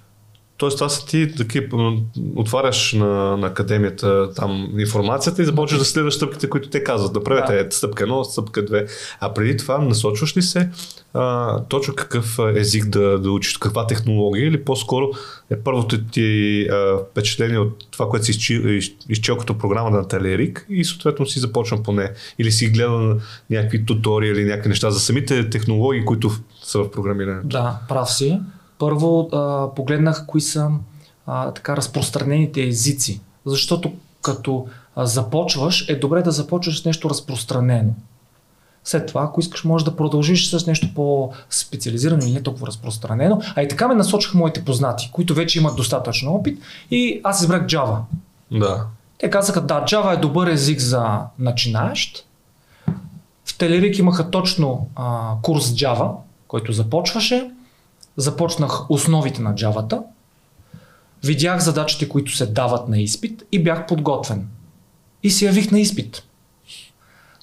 [0.61, 1.96] Тоест, това са ти такива,
[2.37, 7.12] отваряш на, на академията там информацията и започваш да следваш стъпките, които те казват.
[7.12, 7.70] Да правите да.
[7.70, 8.90] стъпка 1, стъпка 2.
[9.20, 10.70] А преди това насочваш ли се
[11.14, 15.11] а, точно какъв език да, да учиш, каква технология или по-скоро
[15.51, 18.62] е първото ти а, впечатление от това, което си изчел,
[19.09, 22.12] изчел като програма на Телерик и съответно си започна по нея.
[22.38, 23.16] Или си гледал
[23.51, 26.31] някакви туториали или някакви неща за самите технологии, които
[26.62, 27.49] са в програмирането.
[27.49, 28.40] Да, прав си.
[28.80, 30.70] Първо а, погледнах кои са
[31.26, 34.66] а, така разпространените езици, защото като
[34.96, 37.92] а, започваш, е добре да започваш с нещо разпространено.
[38.84, 43.42] След това, ако искаш, можеш да продължиш с нещо по-специализирано или не толкова разпространено.
[43.56, 46.58] А и така ме насочиха моите познати, които вече имат достатъчно опит
[46.90, 47.98] и аз избрах Java.
[48.50, 48.86] Да.
[49.18, 52.26] Те казаха, да, Java е добър език за начинаещ.
[53.44, 56.10] В Телерик имаха точно а, курс Java,
[56.48, 57.50] който започваше
[58.16, 60.03] започнах основите на Java,
[61.25, 64.49] видях задачите, които се дават на изпит и бях подготвен.
[65.23, 66.23] И се явих на изпит.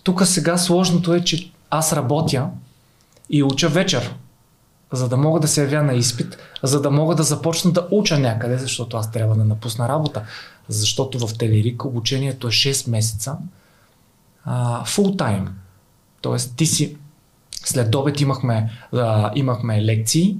[0.03, 2.49] Тук сега сложното е, че аз работя
[3.29, 4.15] и уча вечер,
[4.91, 8.19] за да мога да се явя на изпит, за да мога да започна да уча
[8.19, 10.23] някъде, защото аз трябва да напусна работа.
[10.67, 13.37] Защото в Телерик обучението е 6 месеца,
[14.85, 15.55] фул тайм.
[16.21, 16.97] Тоест ти си
[17.65, 20.37] след обед имахме, а, имахме лекции,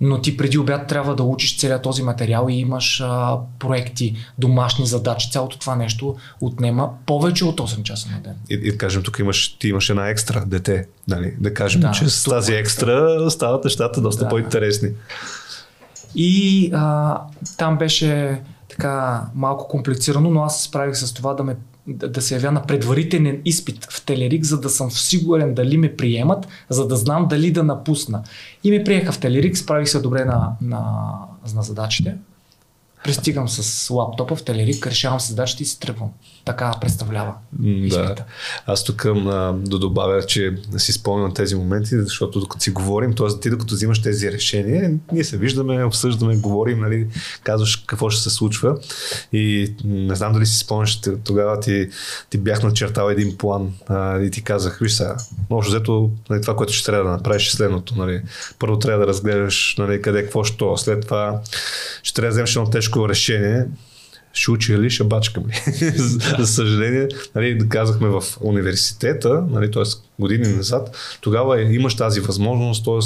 [0.00, 4.86] но ти преди обяд трябва да учиш целият този материал и имаш а, проекти, домашни
[4.86, 5.30] задачи.
[5.30, 8.34] Цялото това нещо отнема повече от 8 часа на ден.
[8.50, 10.86] И, и да кажем, тук имаш, ти имаш една екстра дете.
[11.08, 11.34] Нали?
[11.38, 14.28] Да кажем, да, че с тази екстра стават нещата доста да.
[14.28, 14.88] по-интересни.
[16.14, 17.20] И а,
[17.58, 21.56] там беше така малко комплицирано, но аз се справих с това да ме
[21.88, 26.48] да, се явя на предварителен изпит в Телерик, за да съм сигурен дали ме приемат,
[26.68, 28.22] за да знам дали да напусна.
[28.64, 31.12] И ме приеха в Телерик, справих се добре на, на,
[31.54, 32.16] на задачите.
[33.04, 36.08] Пристигам с лаптопа в Телерик, решавам се задачите и си тръгвам.
[36.44, 37.34] Така представлява.
[37.52, 38.14] Да.
[38.66, 43.40] Аз тук а, да добавя, че си спомням тези моменти, защото докато си говорим, т.е.
[43.40, 47.06] ти докато взимаш тези решения, ние се виждаме, обсъждаме, говорим, нали,
[47.42, 48.78] казваш какво ще се случва.
[49.32, 51.88] И не знам дали си спомняш, тогава ти,
[52.30, 55.16] ти бях начертал един план а, и ти казах, виж сега,
[55.50, 57.94] може взето нали, това, което ще трябва да направиш е следното.
[57.96, 58.22] Нали.
[58.58, 60.76] Първо трябва да разгледаш нали, къде, какво, що.
[60.76, 61.40] След това
[62.02, 63.66] ще трябва да вземеш едно тежко решение
[64.32, 65.72] ще учи ли, ще бачкам ли.
[66.38, 69.82] за, съжаление, нали, казахме в университета, нали, т.е.
[70.18, 72.98] години назад, тогава имаш тази възможност, т.е.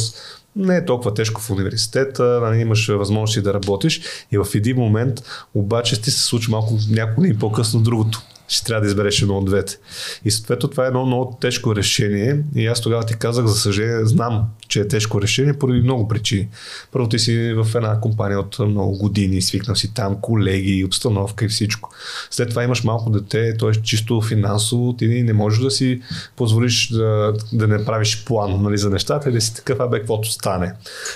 [0.57, 4.01] не е толкова тежко в университета, нали, имаш възможности да работиш
[4.33, 5.23] и в един момент
[5.55, 9.45] обаче ти се случва малко няколко дни по-късно другото ще трябва да избереш едно от
[9.45, 9.79] двете.
[10.25, 14.07] И съответно това е едно много тежко решение и аз тогава ти казах, за съжаление,
[14.07, 16.49] знам, че е тежко решение поради много причини.
[16.93, 21.49] Първо ти си в една компания от много години, свикнал си там колеги, обстановка и
[21.49, 21.91] всичко.
[22.31, 23.73] След това имаш малко дете, т.е.
[23.83, 26.01] чисто финансово ти не можеш да си
[26.37, 30.33] позволиш да, да не правиш план нали, за нещата и да си такъв, абе, каквото
[30.33, 30.73] стане.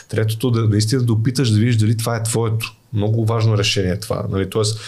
[0.08, 4.00] Третото, да наистина да опиташ да видиш дали това е твоето много важно решение е
[4.00, 4.26] това.
[4.30, 4.50] Нали?
[4.50, 4.80] Тоест,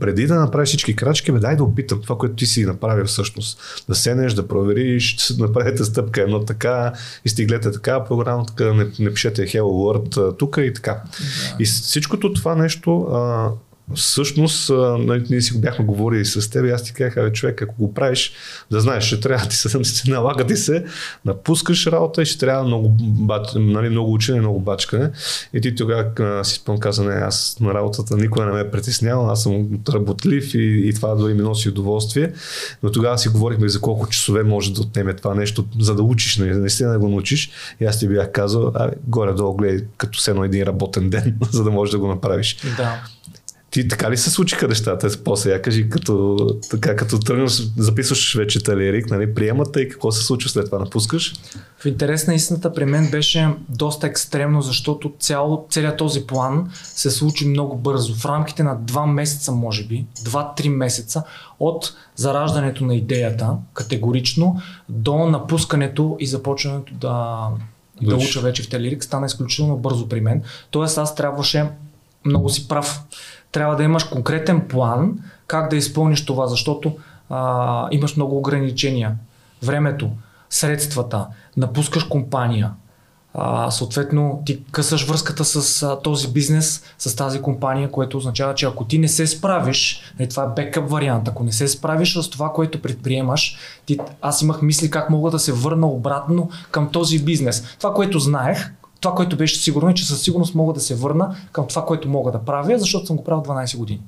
[0.00, 3.58] преди да направиш всички крачки, бе, дай да опитам това, което ти си направил всъщност.
[3.88, 6.92] Да седнеш, да провериш, да направите стъпка едно така,
[7.24, 10.92] изтиглете така програма, така, не, не пишете Hello World тук и така.
[10.92, 11.56] Да.
[11.58, 13.50] И всичкото това нещо а,
[13.94, 17.74] всъщност, нали, ние си го бяхме говорили с теб и аз ти казах, човек, ако
[17.78, 18.32] го правиш,
[18.70, 20.84] да знаеш, ще трябва ти се, се налага ти се,
[21.24, 22.96] напускаш работа и ще трябва много,
[23.54, 25.10] нали, много учене, много бачкане.
[25.54, 29.30] И ти тогава си спомням, каза, не, аз на работата никога не ме е притеснявал,
[29.30, 32.32] аз съм работлив и, и това дори ми носи удоволствие.
[32.82, 36.36] Но тогава си говорихме за колко часове може да отнеме това нещо, за да учиш,
[36.36, 37.50] нали, наистина да го научиш.
[37.80, 38.72] И аз ти бях казал,
[39.06, 42.56] горе-долу гледай като се едно един работен ден, за да можеш да го направиш.
[42.76, 43.02] Да.
[43.72, 45.08] Ти така ли се случиха нещата?
[45.24, 46.36] После я кажи, като,
[46.70, 50.78] така, като тръгнеш, записваш вече талерик, нали, приемате и какво се случва след това?
[50.78, 51.34] Напускаш?
[51.78, 57.10] В интерес на истината при мен беше доста екстремно, защото цял, целият този план се
[57.10, 58.14] случи много бързо.
[58.14, 61.22] В рамките на два месеца, може би, два-три месеца
[61.60, 67.48] от зараждането на идеята, категорично, до напускането и започването да,
[68.02, 70.42] да уча вече в Телерик, стана изключително бързо при мен.
[70.70, 71.70] Тоест аз трябваше
[72.24, 73.00] много си прав
[73.52, 76.96] трябва да имаш конкретен план как да изпълниш това, защото
[77.30, 79.16] а, имаш много ограничения.
[79.62, 80.10] Времето,
[80.50, 82.70] средствата, напускаш компания,
[83.34, 88.66] а, съответно ти късаш връзката с а, този бизнес, с тази компания, което означава, че
[88.66, 92.30] ако ти не се справиш, е, това е бекъп вариант, ако не се справиш с
[92.30, 97.24] това, което предприемаш, ти, аз имах мисли как мога да се върна обратно към този
[97.24, 97.76] бизнес.
[97.78, 101.36] Това, което знаех, това, което беше сигурно е, че със сигурност мога да се върна
[101.52, 104.02] към това, което мога да правя, защото съм го правил 12 години.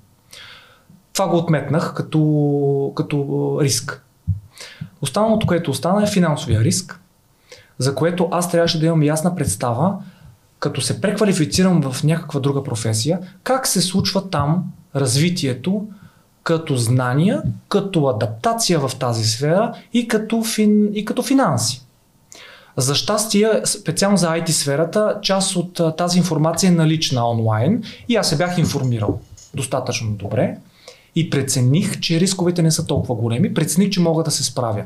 [1.12, 4.04] Това го отметнах като, като риск.
[5.00, 7.00] Останалото, което остана е финансовия риск,
[7.78, 9.94] за което аз трябваше да имам ясна представа,
[10.58, 14.64] като се преквалифицирам в някаква друга професия, как се случва там
[14.96, 15.86] развитието
[16.42, 21.86] като знания, като адаптация в тази сфера и като, фин, и като финанси.
[22.76, 28.28] За щастие, специално за IT сферата, част от тази информация е налична онлайн и аз
[28.28, 29.20] се бях информирал
[29.54, 30.56] достатъчно добре
[31.14, 34.84] и прецених, че рисковете не са толкова големи, прецених, че мога да се справя.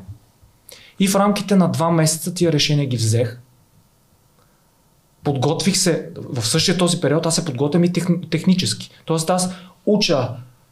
[1.00, 3.40] И в рамките на два месеца тия решения ги взех.
[5.24, 8.90] Подготвих се, в същия този период аз се подготвям и тех, технически.
[9.04, 9.50] Тоест аз
[9.86, 10.28] уча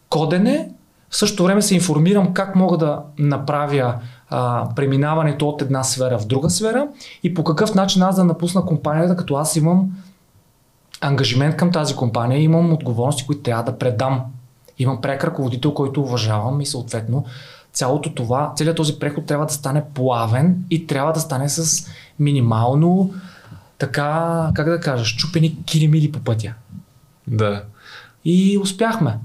[0.08, 0.70] кодене,
[1.10, 3.94] в същото време се информирам как мога да направя
[4.30, 6.88] а, преминаването от една сфера в друга сфера
[7.22, 9.90] и по какъв начин аз да напусна компанията, като аз имам
[11.00, 14.24] ангажимент към тази компания, имам отговорности, които трябва да предам.
[14.78, 17.24] Имам прек ръководител, който уважавам и съответно
[17.72, 23.14] цялото това, целият този преход трябва да стане плавен и трябва да стане с минимално
[23.78, 26.54] така, как да кажа, щупени килимили по пътя.
[27.26, 27.62] Да.
[28.24, 29.18] И успяхме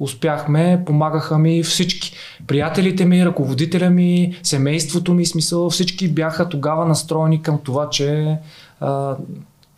[0.00, 2.12] успяхме, помагаха ми всички.
[2.46, 8.38] Приятелите ми, ръководителя ми, семейството ми, смисъл, всички бяха тогава настроени към това, че
[8.80, 9.16] а,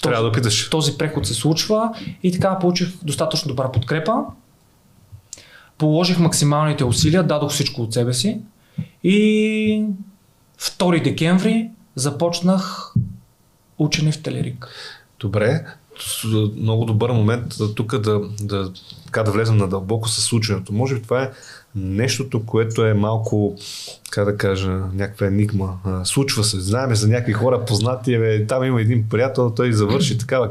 [0.03, 0.71] този, да питаш.
[0.71, 4.15] този преход се случва и така получих достатъчно добра подкрепа.
[5.79, 8.41] Положих максималните усилия, дадох всичко от себе си
[9.05, 9.85] и
[10.61, 12.95] 2 декември започнах
[13.79, 14.69] учене в Телерик.
[15.21, 15.65] Добре,
[16.57, 18.73] много добър момент тук да, да,
[19.07, 20.73] така да влезем надълбоко с случването.
[20.73, 21.31] Може би това е
[21.75, 23.57] нещото, което е малко,
[24.11, 25.69] как да кажа, някаква енигма.
[26.05, 26.61] Случва се.
[26.61, 28.19] Знаеме за някакви хора познати.
[28.19, 30.51] Бе, там има един приятел, той завърши такава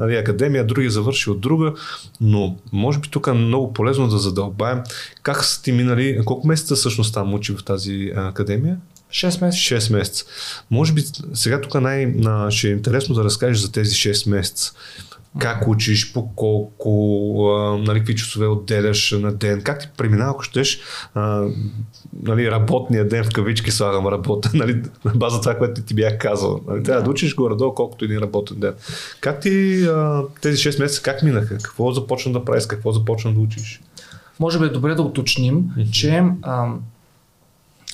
[0.00, 1.74] нали, академия, други завърши от друга,
[2.20, 4.80] но може би тук е много полезно да задълбаем.
[5.22, 8.76] Как са ти минали, колко месеца всъщност там учи в тази академия?
[9.12, 9.74] 6 месеца.
[9.74, 10.24] 6 месеца.
[10.70, 11.02] Може би
[11.34, 12.14] сега тук най-
[12.50, 14.72] ще е интересно да разкажеш за тези 6 месеца
[15.38, 20.42] как учиш, по колко, а, нали, какви часове отделяш на ден, как ти преминава, ако
[20.42, 20.80] щеш,
[21.14, 21.46] а,
[22.22, 26.60] нали, работния ден в кавички слагам работа, нали, на база това, което ти бях казал.
[26.68, 28.72] Нали, трябва да учиш горе-долу колкото един работен ден.
[29.20, 31.58] Как ти а, тези 6 месеца, как минаха?
[31.58, 33.80] Какво започна да правиш, какво започна да учиш?
[34.40, 35.90] Може би е добре да уточним, mm-hmm.
[35.90, 36.24] че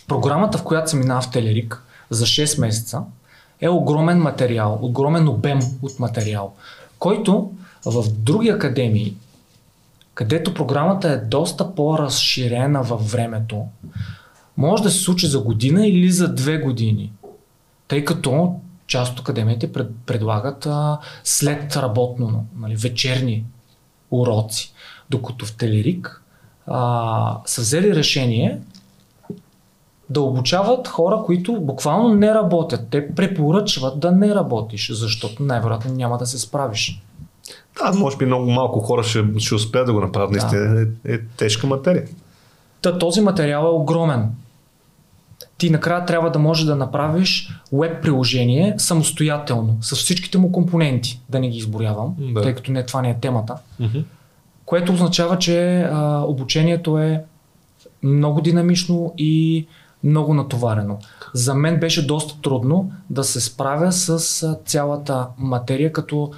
[0.08, 3.02] програмата, в която се минава в Телерик за 6 месеца,
[3.60, 6.52] е огромен материал, огромен обем от материал
[6.98, 7.52] който
[7.86, 9.14] в други академии,
[10.14, 13.66] където програмата е доста по-разширена във времето,
[14.56, 17.12] може да се случи за година или за две години.
[17.88, 18.54] Тъй като
[18.86, 23.44] част от академиите пред, предлагат а, след работно, нали, вечерни
[24.10, 24.72] уроци.
[25.10, 26.22] Докато в Телерик
[26.66, 28.58] а, са взели решение
[30.10, 32.88] да обучават хора, които буквално не работят.
[32.90, 37.02] Те препоръчват да не работиш, защото най-вероятно няма да се справиш.
[37.78, 40.30] Да, може би много малко хора ще, ще успеят да го направят.
[40.30, 40.80] Наистина да.
[40.80, 42.04] е, е тежка материя.
[42.82, 44.30] Та, този материал е огромен.
[45.58, 51.40] Ти накрая трябва да можеш да направиш веб приложение самостоятелно, с всичките му компоненти, да
[51.40, 52.42] не ги изборявам, да.
[52.42, 53.56] тъй като не, това не е темата.
[53.80, 54.04] Mm-hmm.
[54.64, 57.24] Което означава, че а, обучението е
[58.02, 59.66] много динамично и
[60.04, 60.98] много натоварено.
[61.34, 66.30] За мен беше доста трудно да се справя с цялата материя, като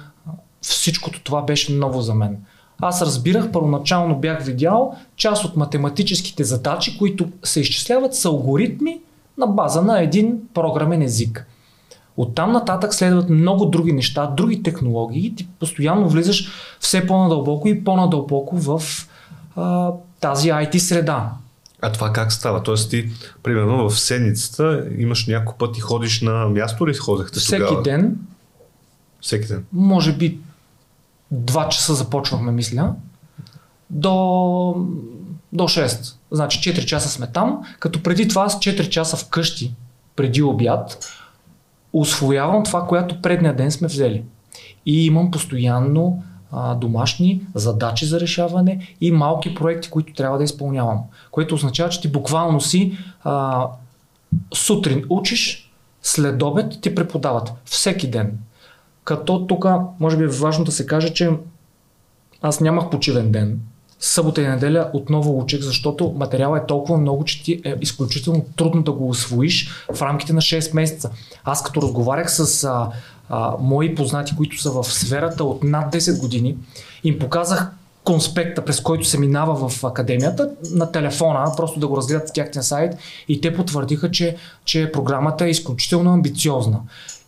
[0.61, 2.37] всичкото това беше ново за мен.
[2.81, 8.99] Аз разбирах, първоначално бях видял част от математическите задачи, които се изчисляват с алгоритми
[9.37, 11.47] на база на един програмен език.
[12.17, 18.57] Оттам нататък следват много други неща, други технологии ти постоянно влизаш все по-надълбоко и по-надълбоко
[18.57, 18.81] в
[19.55, 21.31] а, тази IT среда.
[21.81, 22.63] А това как става?
[22.63, 23.09] Тоест ти,
[23.43, 27.81] примерно в седмицата имаш няколко пъти ходиш на място ли ходехте Всеки тогава?
[27.81, 28.17] ден.
[29.21, 29.65] Всеки ден?
[29.73, 30.39] Може би
[31.31, 32.93] два часа започвахме, мисля.
[33.89, 34.11] До,
[35.53, 36.15] до 6.
[36.31, 39.73] Значи 4 часа сме там, като преди това с 4 часа вкъщи,
[40.15, 41.11] преди обяд,
[41.93, 44.23] освоявам това, което предния ден сме взели.
[44.85, 46.23] И имам постоянно
[46.75, 50.99] домашни задачи за решаване и малки проекти, които трябва да изпълнявам.
[51.31, 53.67] Което означава, че ти буквално си а,
[54.53, 55.71] сутрин учиш,
[56.03, 57.53] след обед ти преподават.
[57.65, 58.37] Всеки ден.
[59.03, 59.65] Като тук,
[59.99, 61.29] може би е важно да се каже, че
[62.41, 63.59] аз нямах почивен ден.
[63.99, 68.83] Събота и неделя отново учих, защото материалът е толкова много, че ти е изключително трудно
[68.83, 71.11] да го освоиш в рамките на 6 месеца.
[71.43, 72.89] Аз като разговарях с а,
[73.31, 76.57] а, мои познати, които са в сферата от над 10 години,
[77.03, 77.71] им показах
[78.03, 82.97] конспекта, през който се минава в академията на телефона, просто да го разгледат тяхния сайт
[83.27, 86.79] и те потвърдиха, че, че програмата е изключително амбициозна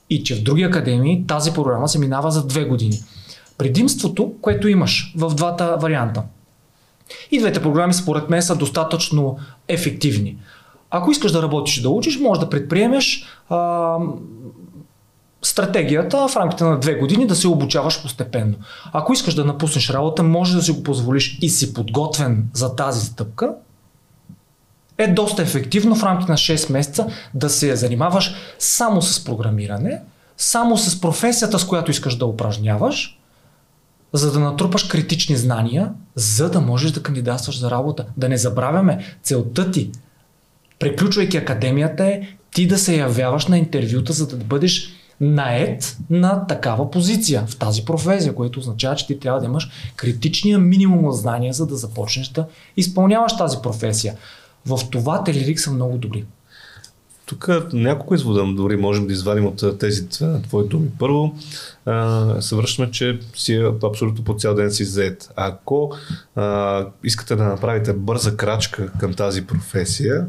[0.09, 2.99] и че в други академии тази програма се минава за две години.
[3.57, 6.23] Предимството, което имаш в двата варианта.
[7.31, 9.37] И двете програми според мен са достатъчно
[9.67, 10.37] ефективни.
[10.89, 13.97] Ако искаш да работиш и да учиш, може да предприемеш а,
[15.43, 18.55] стратегията в рамките на две години да се обучаваш постепенно.
[18.93, 23.05] Ако искаш да напуснеш работа, може да си го позволиш и си подготвен за тази
[23.05, 23.53] стъпка,
[24.97, 30.01] е доста ефективно в рамките на 6 месеца да се занимаваш само с програмиране,
[30.37, 33.19] само с професията, с която искаш да упражняваш,
[34.13, 38.05] за да натрупаш критични знания, за да можеш да кандидатстваш за работа.
[38.17, 39.91] Да не забравяме, целта ти,
[40.79, 42.21] приключвайки академията е
[42.51, 44.89] ти да се явяваш на интервюта, за да бъдеш
[45.24, 50.59] наед на такава позиция в тази професия, което означава, че ти трябва да имаш критичния
[50.59, 52.45] минимум знания, за да започнеш да
[52.78, 54.15] изпълняваш тази професия.
[54.65, 56.26] В това Телерик са много добри.
[57.26, 60.07] Тук няколко извода дори можем да извадим от тези
[60.43, 60.89] твои думи.
[60.99, 61.36] Първо,
[61.86, 65.30] а, се връщаме, че си абсолютно по цял ден си зает.
[65.36, 65.91] Ако
[66.36, 70.26] а, искате да направите бърза крачка към тази професия,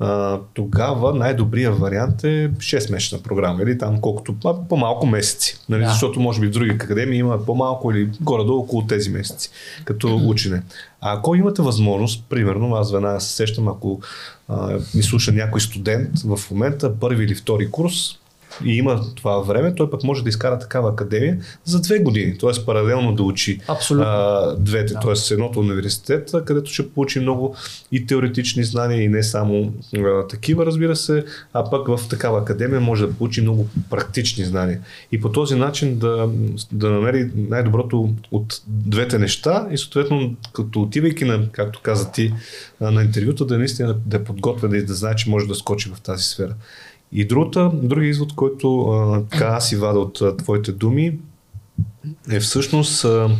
[0.00, 4.34] а, тогава най-добрият вариант е 6-месечна програма или там колкото
[4.68, 5.58] по-малко месеци.
[5.68, 5.82] Нали?
[5.82, 5.88] Да.
[5.88, 9.50] Защото може би в други академии има по-малко или горе-долу около тези месеци
[9.84, 10.62] като учене.
[11.00, 14.00] А ако имате възможност, примерно, аз веднага се сещам, ако
[14.48, 18.18] а, ми слуша някой студент в момента, първи или втори курс,
[18.64, 22.64] и има това време, той пък може да изкара такава академия за две години, т.е.
[22.64, 25.00] паралелно да учи а, двете, да.
[25.00, 25.34] т.е.
[25.34, 27.56] едното университет, където ще получи много
[27.92, 32.80] и теоретични знания и не само а, такива, разбира се, а пък в такава академия
[32.80, 34.80] може да получи много практични знания.
[35.12, 36.30] И по този начин да,
[36.72, 42.32] да намери най-доброто от двете неща и съответно като отивайки на, както каза ти,
[42.80, 46.00] на интервюта, да наистина да е подготвя да, да знае, че може да скочи в
[46.00, 46.54] тази сфера.
[47.18, 51.18] И другата, другия извод, който а, така аз си вада от а, твоите думи,
[52.30, 53.30] е всъщност, а,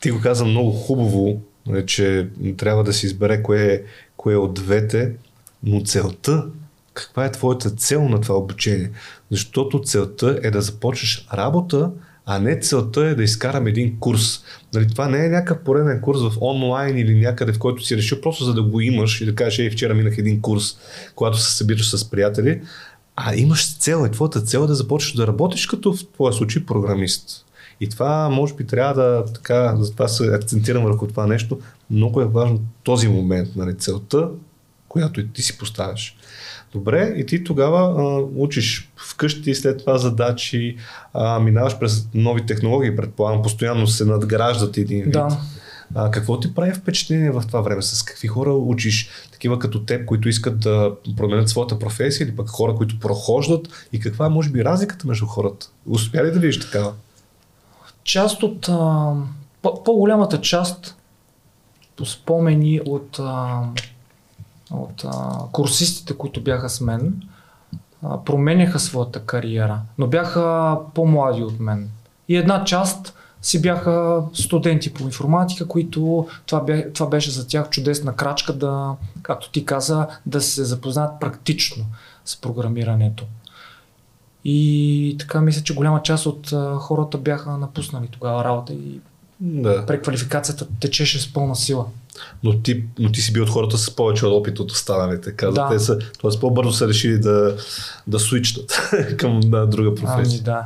[0.00, 1.40] ти го каза много хубаво,
[1.74, 3.82] е, че трябва да се избере кое
[4.16, 5.12] кое е от двете,
[5.62, 6.46] но целта,
[6.94, 8.90] каква е твоята цел на това обучение?
[9.30, 11.90] Защото целта е да започнеш работа,
[12.26, 14.42] а не целта е да изкарам един курс.
[14.74, 18.20] Нали, това не е някакъв пореден курс в онлайн или някъде, в който си решил
[18.20, 20.76] просто за да го имаш и да кажеш, ей, вчера минах един курс,
[21.14, 22.60] когато се събираш с приятели,
[23.16, 26.66] а имаш цел и твоята цел е да започнеш да работиш като в твоя случай
[26.66, 27.46] програмист.
[27.80, 31.58] И това може би трябва да така, затова се акцентирам върху това нещо.
[31.90, 34.28] Много е важно този момент, нали, целта,
[34.88, 36.16] която и ти си поставяш.
[36.72, 40.76] Добре, и ти тогава а, учиш вкъщи, след това задачи,
[41.14, 45.12] а, минаваш през нови технологии, предполагам, постоянно се надграждат един вид.
[45.12, 45.38] Да.
[45.94, 47.82] А, какво ти прави впечатление в това време?
[47.82, 49.08] С какви хора учиш?
[49.32, 53.68] Такива като теб, които искат да променят своята професия или пък хора, които прохождат?
[53.92, 55.66] И каква е, може би, разликата между хората?
[55.86, 56.92] Успя ли да видиш такава?
[58.04, 58.68] Част от...
[58.68, 59.12] А,
[59.62, 60.96] по-голямата част
[61.96, 63.62] по спомени от а,
[64.70, 67.22] от а, курсистите, които бяха с мен,
[68.02, 71.90] а, променяха своята кариера, но бяха по-млади от мен.
[72.28, 77.70] И една част си бяха студенти по информатика, които това, бе, това беше за тях
[77.70, 81.84] чудесна крачка да, както ти каза, да се запознаят практично
[82.24, 83.24] с програмирането.
[84.44, 89.00] И така мисля, че голяма част от а, хората бяха напуснали тогава работа и
[89.40, 89.86] да.
[89.86, 91.86] преквалификацията течеше с пълна сила
[92.42, 95.32] но ти, но ти си бил от хората с повече опит от останалите.
[95.32, 95.68] Каза, да.
[95.68, 96.40] те са, т.е.
[96.40, 97.56] по-бързо са решили да,
[98.06, 100.36] да свичнат към да, друга професия.
[100.36, 100.64] Ами да.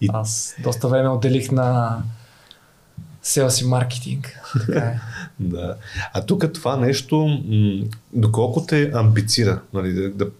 [0.00, 0.08] И...
[0.12, 1.98] Аз доста време отделих на
[3.22, 4.38] селс и маркетинг.
[4.74, 4.98] е.
[5.40, 5.76] да.
[6.12, 7.42] А тук това нещо,
[8.12, 10.30] доколко те амбицира, нали, да, да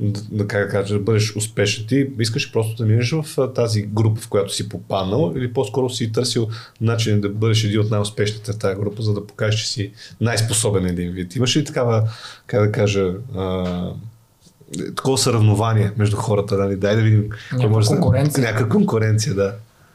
[0.00, 1.84] да, как да кажа, да бъдеш успешен.
[1.88, 6.12] Ти искаш просто да минеш в тази група, в която си попаднал или по-скоро си
[6.12, 6.48] търсил
[6.80, 10.86] начин да бъдеш един от най-успешните в тази група, за да покажеш, че си най-способен
[10.86, 11.36] един вид.
[11.36, 12.08] Имаш ли такава,
[12.46, 13.92] как да кажа, а,
[14.96, 16.76] такова съревнование между хората, нали?
[16.76, 17.28] Дай да видим.
[17.52, 18.44] Някаква може конкуренция.
[18.44, 18.50] Да...
[18.50, 19.54] Някаква конкуренция, да.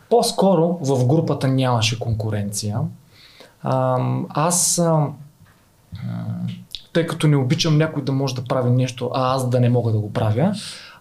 [0.10, 2.80] По-скоро в групата нямаше конкуренция.
[3.62, 3.98] А,
[4.30, 5.08] аз а,
[7.00, 9.92] тъй като не обичам някой да може да прави нещо, а аз да не мога
[9.92, 10.54] да го правя,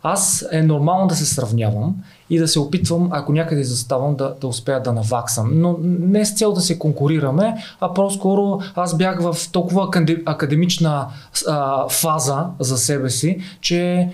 [0.03, 1.96] аз е нормално да се сравнявам
[2.30, 5.51] и да се опитвам, ако някъде заставам, да, да успея да наваксам.
[5.55, 9.88] Но не с цел да се конкурираме, а по-скоро аз бях в толкова
[10.26, 11.07] академична
[11.49, 14.11] а, фаза за себе си, че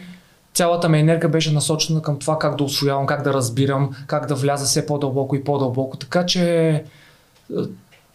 [0.54, 4.34] цялата ми енергия беше насочена към това как да освоявам, как да разбирам, как да
[4.34, 5.96] вляза все по-дълбоко и по-дълбоко.
[5.96, 6.84] Така че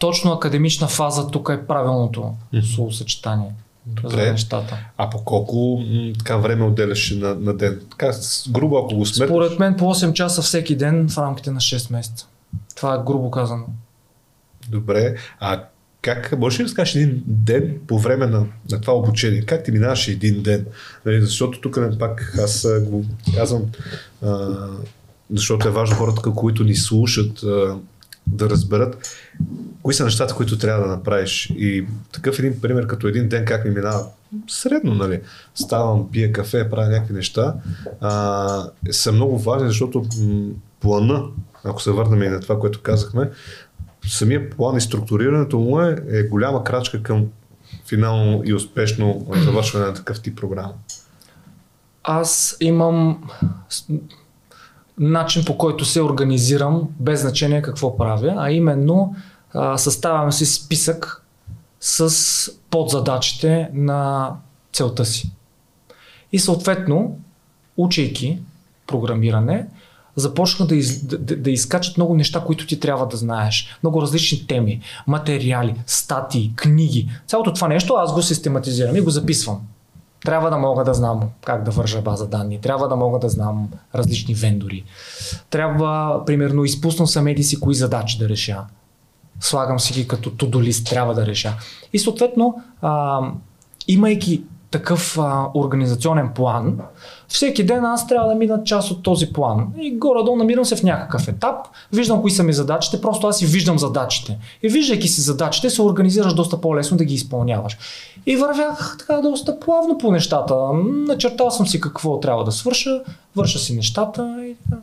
[0.00, 2.34] точно академична фаза тук е правилното
[2.74, 3.52] словосъчетание.
[3.86, 4.24] Добре.
[4.24, 4.78] За нещата.
[4.96, 5.82] А по колко
[6.18, 7.80] така време отделяш на, на ден?
[7.90, 8.12] Така,
[8.50, 9.28] грубо ако го сметнеш?
[9.28, 12.26] Според мен по 8 часа всеки ден в рамките на 6 месеца.
[12.76, 13.64] Това е грубо казано.
[14.68, 15.16] Добре.
[15.40, 15.64] А
[16.02, 19.42] как можеш ли да разкажеш един ден по време на, на това обучение?
[19.42, 20.66] Как ти минаваше един ден?
[21.06, 23.62] Нали, защото тук пак аз го казвам,
[24.22, 24.48] а,
[25.30, 27.76] защото е важно хората, които ни слушат, а,
[28.26, 29.16] да разберат
[29.82, 31.52] кои са нещата, които трябва да направиш.
[31.56, 34.06] И такъв един пример, като един ден как ми минава
[34.48, 35.20] средно, нали,
[35.54, 37.54] ставам, пия кафе, правя някакви неща,
[38.00, 40.04] а, са много важни, защото
[40.80, 41.24] плана,
[41.64, 43.30] ако се върнем и на това, което казахме,
[44.06, 47.26] самия план и структурирането му е, е голяма крачка към
[47.88, 50.72] финално и успешно завършване на такъв тип програма.
[52.02, 53.28] Аз имам
[55.00, 59.14] начин по който се организирам, без значение какво правя, а именно
[59.54, 61.24] а, съставям си списък
[61.80, 64.30] с подзадачите на
[64.72, 65.32] целта си.
[66.32, 67.18] И съответно,
[67.76, 68.38] учейки
[68.86, 69.66] програмиране,
[70.16, 73.78] започна да, из, да, да изкачат много неща, които ти трябва да знаеш.
[73.82, 77.10] Много различни теми, материали, статии, книги.
[77.26, 79.60] Цялото това нещо аз го систематизирам и го записвам.
[80.24, 83.68] Трябва да мога да знам как да вържа база данни, трябва да мога да знам
[83.94, 84.84] различни вендори.
[85.50, 88.64] Трябва, примерно, изпуснал съм еди си кои задачи да реша.
[89.40, 91.54] Слагам си ги като to-do list, трябва да реша.
[91.92, 93.20] И съответно, а,
[93.88, 96.78] имайки такъв а, организационен план,
[97.30, 99.66] всеки ден аз трябва да мина част от този план.
[99.80, 101.56] И горе-долу намирам се в някакъв етап,
[101.92, 104.38] виждам кои са ми задачите, просто аз си виждам задачите.
[104.62, 107.76] И виждайки си задачите, се организираш доста по-лесно да ги изпълняваш.
[108.26, 110.54] И вървях така доста плавно по нещата.
[110.84, 113.02] Начертал съм си какво трябва да свърша,
[113.36, 114.82] върша си нещата и така.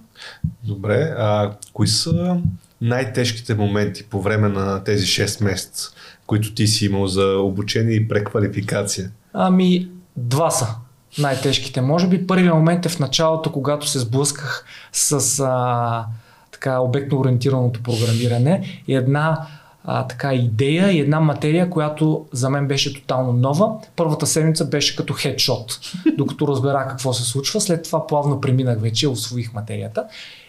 [0.64, 2.38] Добре, а кои са
[2.82, 5.90] най-тежките моменти по време на тези 6 месеца,
[6.28, 9.12] които ти си имал за обучение и преквалификация?
[9.34, 10.68] Ами, два са
[11.18, 11.82] най-тежките.
[11.82, 16.06] Може би първият момент е в началото, когато се сблъсках с а,
[16.52, 19.48] така обектно ориентираното програмиране и една
[19.86, 23.72] а, така идея и една материя, която за мен беше тотално нова.
[23.96, 25.80] Първата седмица беше като хедшот,
[26.18, 27.62] докато разбера какво се случва.
[27.62, 30.06] След това плавно преминах вече, освоих материята.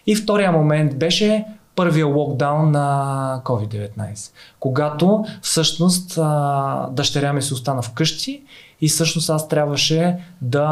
[0.07, 1.45] И втория момент беше
[1.77, 8.43] първия локдаун на COVID-19, когато всъщност а, дъщеря ми се остана вкъщи
[8.81, 10.66] и всъщност аз трябваше да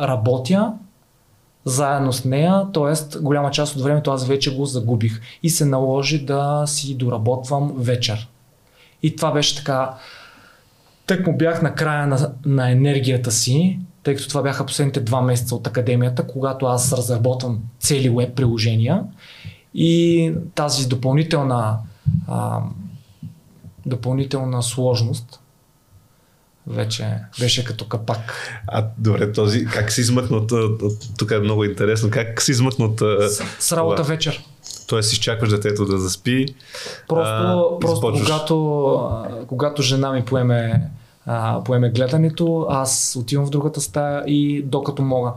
[0.00, 0.72] работя
[1.64, 3.18] заедно с нея, т.е.
[3.18, 8.28] голяма част от времето аз вече го загубих и се наложи да си доработвам вечер.
[9.02, 9.94] И това беше така,
[11.06, 15.22] тък му бях на края на, на енергията си, тъй като това бяха последните два
[15.22, 19.04] месеца от академията, когато аз разработвам цели веб приложения
[19.74, 21.78] и тази допълнителна,
[22.28, 22.60] а,
[23.86, 25.40] допълнителна сложност
[26.68, 28.34] вече беше като капак.
[28.66, 30.52] А, добре, този, как си измъкнат,
[31.18, 32.98] тук е много интересно, как си измъкнат...
[32.98, 34.14] С, с работа това?
[34.14, 34.44] вечер.
[34.86, 36.46] Тоест изчакваш детето да заспи.
[37.08, 39.10] Просто, а, просто когато,
[39.46, 40.90] когато жена ми поеме,
[41.26, 45.32] а, поеме гледането, аз отивам в другата стая и докато мога.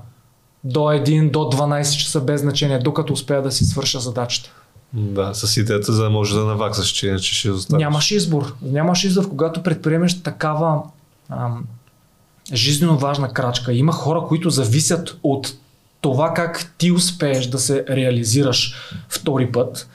[0.64, 4.52] До 1, до 12 часа без значение, докато успея да си свърша задачата.
[4.94, 7.84] Да, с идеята, за да може да наваксаш, че иначе ще останеш.
[7.84, 8.54] Нямаш избор.
[8.62, 10.82] Нямаш избор, когато предприемеш такава
[11.32, 11.66] ам,
[12.54, 13.74] жизненно важна крачка.
[13.74, 15.54] Има хора, които зависят от
[16.02, 18.76] това как ти успееш да се реализираш
[19.10, 19.90] втори път.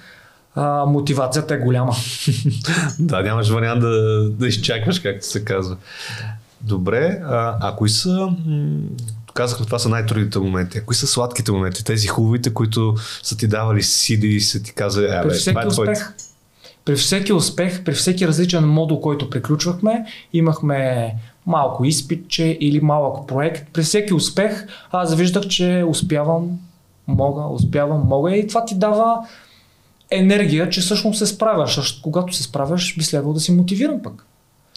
[0.55, 1.93] А, мотивацията е голяма.
[2.99, 5.76] да, нямаш вариант да, да изчакваш, както се казва.
[6.61, 8.28] Добре, а, а кои са
[9.34, 10.78] казахме, това са най-трудните моменти.
[10.78, 11.84] А кои са сладките моменти?
[11.84, 15.95] Тези хубавите, които са ти давали сиди и са ти казали, абе, това е твой...
[16.87, 21.14] При всеки успех, при всеки различен модул, който приключвахме, имахме
[21.47, 23.72] малко изпитче или малък проект.
[23.72, 26.59] При всеки успех аз виждах, че успявам,
[27.07, 29.26] мога, успявам, мога и това ти дава
[30.11, 31.78] енергия, че всъщност се справяш.
[31.78, 34.26] А когато се справяш, би следвало да си мотивиран пък.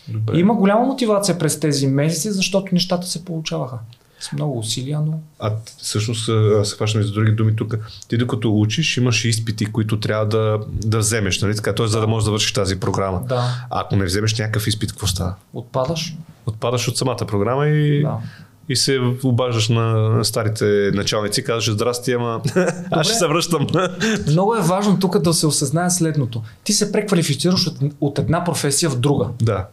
[0.07, 0.39] Добре.
[0.39, 3.77] Има голяма мотивация през тези месеци, защото нещата се получаваха
[4.19, 5.19] с много усилия, но...
[5.39, 6.25] А всъщност
[6.63, 7.77] се хващаме за други думи тук.
[8.07, 11.75] Ти докато учиш, имаш изпити, които трябва да, да вземеш, нали така?
[11.75, 13.21] Тоест, за да можеш да вършиш тази програма.
[13.29, 13.65] Да.
[13.69, 15.35] А ако не вземеш някакъв изпит, какво става?
[15.53, 16.15] Отпадаш.
[16.45, 18.01] Отпадаш от самата програма и...
[18.03, 18.17] Да
[18.69, 22.41] и се обаждаш на старите началници, казваш здрасти, ама
[22.91, 23.67] аз ще се връщам.
[24.27, 26.41] Много е важно тук да се осъзнае следното.
[26.63, 29.27] Ти се преквалифицираш от, от една професия в друга.
[29.41, 29.65] Да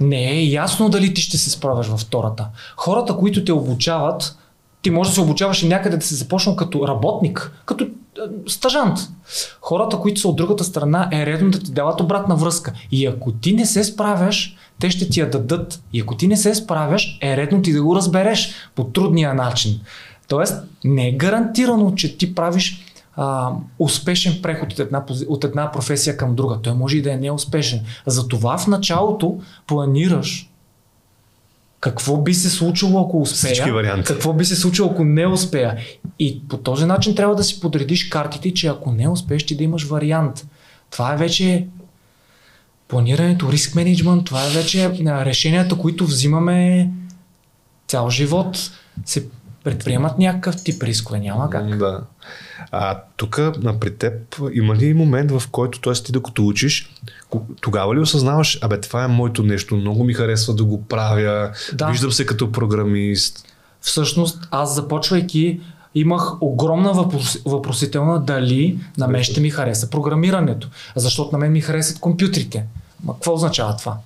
[0.00, 2.48] не е ясно дали ти ще се справяш във втората.
[2.76, 4.36] Хората, които те обучават,
[4.82, 7.88] ти може да се обучаваш и някъде да се започнал като работник, като е,
[8.46, 8.98] стажант.
[9.60, 12.72] Хората, които са от другата страна, е редно да ти дават обратна връзка.
[12.92, 15.82] И ако ти не се справяш, те ще ти я дадат.
[15.92, 19.80] И ако ти не се справяш, е редно ти да го разбереш по трудния начин.
[20.28, 22.85] Тоест, не е гарантирано, че ти правиш
[23.16, 26.58] а, успешен преход от една, от една професия към друга.
[26.62, 27.80] Той може и да е неуспешен.
[28.06, 30.50] Затова в началото планираш
[31.80, 35.76] какво би се случило, ако успея, какво би се случило, ако не успея.
[36.18, 39.64] И по този начин трябва да си подредиш картите, че ако не успееш, ти да
[39.64, 40.46] имаш вариант.
[40.90, 41.66] Това е вече
[42.88, 46.90] планирането, риск менеджмент, това е вече решенията, които взимаме
[47.88, 48.70] цял живот,
[49.04, 49.26] се
[49.66, 51.18] предприемат някакъв тип рискове.
[51.18, 51.76] Няма как.
[51.78, 52.00] Да.
[52.70, 53.40] А тук
[53.80, 55.92] при теб има ли момент, в който, т.е.
[55.92, 56.90] ти докато учиш,
[57.60, 61.86] тогава ли осъзнаваш, абе това е моето нещо, много ми харесва да го правя, да.
[61.86, 63.44] виждам се като програмист.
[63.80, 65.60] Всъщност, аз започвайки
[65.94, 70.68] имах огромна въпрос, въпросителна дали на мен ще ми хареса програмирането.
[70.96, 72.64] Защото на мен ми харесат компютрите.
[73.04, 73.96] Ма какво означава това?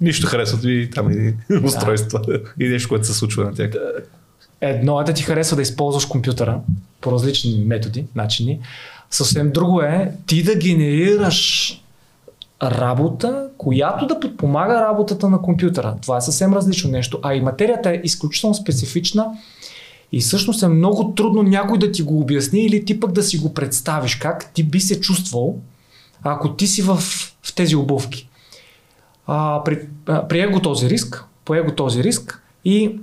[0.00, 1.34] Нищо харесват ви там и
[1.64, 2.64] устройства да.
[2.64, 3.70] и нещо, което се случва на тях.
[4.60, 6.60] Едно е да ти харесва да използваш компютъра
[7.00, 8.60] по различни методи, начини.
[9.10, 11.76] Съвсем друго е ти да генерираш
[12.62, 15.96] работа, която да подпомага работата на компютъра.
[16.02, 17.18] Това е съвсем различно нещо.
[17.22, 19.26] А и материята е изключително специфична
[20.12, 23.38] и всъщност е много трудно някой да ти го обясни или ти пък да си
[23.38, 25.58] го представиш как ти би се чувствал,
[26.22, 26.96] ако ти си в,
[27.42, 28.28] в тези обувки.
[29.26, 32.96] А, при, а, приех го този риск, пое го този риск и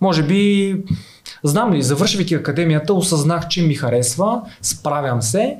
[0.00, 0.76] може би,
[1.44, 5.56] знам ли, завършвайки академията, осъзнах, че ми харесва, справям се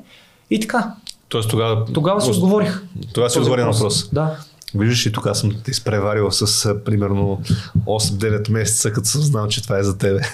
[0.50, 0.94] и така.
[1.28, 1.84] Тоест тогава...
[1.84, 2.82] Тогава си отговорих.
[3.14, 4.10] Тогава си отговори на въпрос.
[4.12, 4.36] Да.
[4.74, 7.42] Виждаш и тук аз съм те изпреварил с примерно
[7.86, 10.20] 8-9 месеца, като съм знал, че това е за тебе.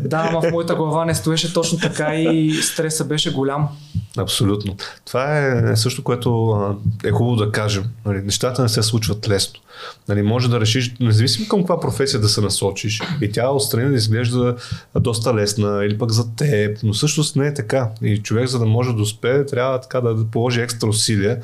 [0.00, 3.68] Да, ама в моята глава не стоеше точно така и стреса беше голям.
[4.16, 4.76] Абсолютно.
[5.04, 6.56] Това е също, което
[7.04, 7.84] е хубаво да кажем.
[8.04, 9.60] Нали, нещата не се случват лесно.
[10.08, 13.94] Нали, може да решиш, независимо към каква професия да се насочиш, и тя отстрани да
[13.94, 14.56] изглежда
[15.00, 17.90] доста лесна или пък за теб, но всъщност не е така.
[18.02, 21.38] И човек, за да може да успее, трябва така да, да положи екстра усилия.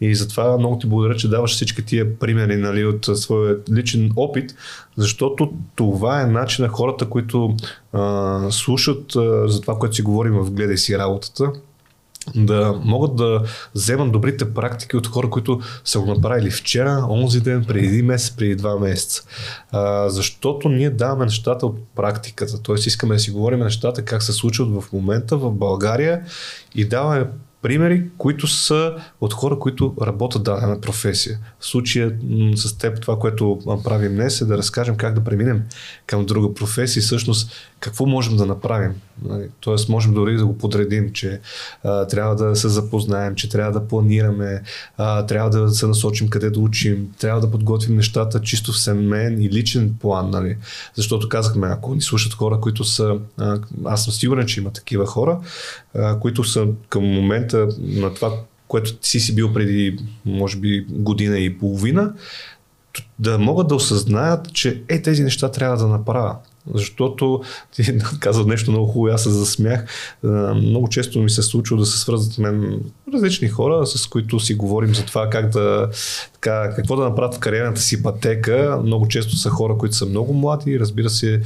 [0.00, 4.54] И затова много ти благодаря, че даваш всички тия примери нали, от своя личен опит,
[4.96, 7.56] защото това е начин на хората, които
[7.92, 11.52] а, слушат а, за това, което си говорим в Гледай си работата,
[12.34, 13.42] да могат да
[13.74, 18.36] вземат добрите практики от хора, които са го направили вчера, онзи ден, преди един месец,
[18.36, 19.22] преди два месеца.
[19.72, 22.74] А, защото ние даваме нещата от практиката, т.е.
[22.74, 26.22] искаме да си говорим нещата как се случват в момента в България
[26.74, 27.26] и даваме
[27.64, 31.38] примери, които са от хора, които работят дадена професия.
[31.60, 32.16] В случая
[32.54, 35.62] с теб това, което правим днес е да разкажем как да преминем
[36.06, 37.52] към друга професия и всъщност
[37.84, 38.92] какво можем да направим.
[39.24, 41.40] Нали, тоест можем дори да го подредим, че
[41.84, 44.62] а, трябва да се запознаем, че трябва да планираме,
[44.96, 49.42] а, трябва да се насочим къде да учим, трябва да подготвим нещата чисто в семейен
[49.42, 50.30] и личен план.
[50.30, 50.56] Нали?
[50.94, 55.06] Защото казахме, ако ни слушат хора, които са, а, аз съм сигурен, че има такива
[55.06, 55.40] хора,
[55.94, 58.32] а, които са към момента на това,
[58.68, 62.12] което ти си бил преди, може би, година и половина,
[63.18, 66.36] да могат да осъзнаят, че е тези неща трябва да направя.
[66.74, 67.42] Защото
[67.74, 69.84] ти каза нещо много хубаво, аз се засмях.
[70.54, 72.80] Много често ми се случва да се свързват мен
[73.14, 75.88] различни хора, с които си говорим за това как да,
[76.32, 78.80] така, какво да направят в кариерната си пътека.
[78.84, 80.80] Много често са хора, които са много млади.
[80.80, 81.40] Разбира се,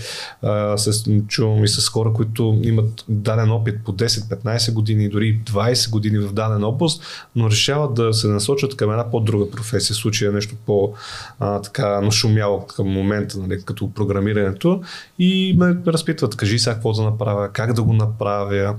[0.76, 6.18] се чувам и с хора, които имат даден опит по 10-15 години, дори 20 години
[6.18, 7.02] в даден област,
[7.36, 9.94] но решават да се насочат към една по-друга професия.
[9.94, 14.82] В случая нещо по-така нашумяло към момента, нали, като програмирането
[15.18, 18.76] и ме разпитват, кажи сега какво да направя, как да го направя.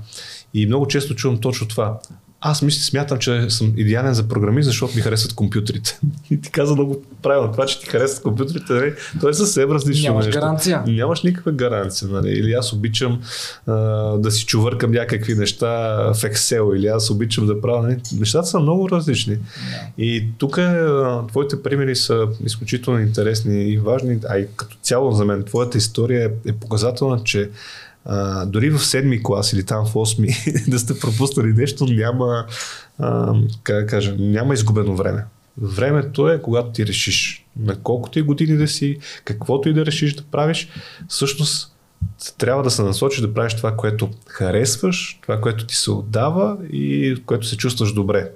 [0.54, 1.98] И много често чувам точно това.
[2.42, 5.98] Аз мисля, смятам, че съм идеален за програмист, защото ми харесват компютрите.
[6.30, 7.52] И ти каза много правилно.
[7.52, 8.94] Това, че ти харесват компютрите, нали?
[9.20, 10.08] то е съвсем различно.
[10.08, 10.40] Нямаш нещо.
[10.40, 10.82] гаранция.
[10.86, 12.08] Нямаш никаква гаранция.
[12.08, 12.28] Нали?
[12.28, 13.20] Или аз обичам
[13.66, 13.74] а,
[14.18, 15.66] да си чувъркам някакви неща
[16.14, 17.82] в Excel, или аз обичам да правя.
[17.82, 18.00] Нали?
[18.18, 19.38] Нещата са много различни.
[19.98, 20.58] И тук
[21.28, 26.30] твоите примери са изключително интересни и важни, а и като цяло за мен твоята история
[26.46, 27.50] е, е показателна, че
[28.04, 30.28] а, дори в седми клас или там в осми
[30.68, 32.46] да сте пропуснали нещо, няма,
[32.98, 35.24] а, как да кажа, няма изгубено време.
[35.58, 40.14] Времето е когато ти решиш на колкото и години да си, каквото и да решиш
[40.14, 40.68] да правиш,
[41.08, 41.74] всъщност
[42.38, 47.16] трябва да се насочиш да правиш това, което харесваш, това, което ти се отдава и
[47.26, 48.30] което се чувстваш добре,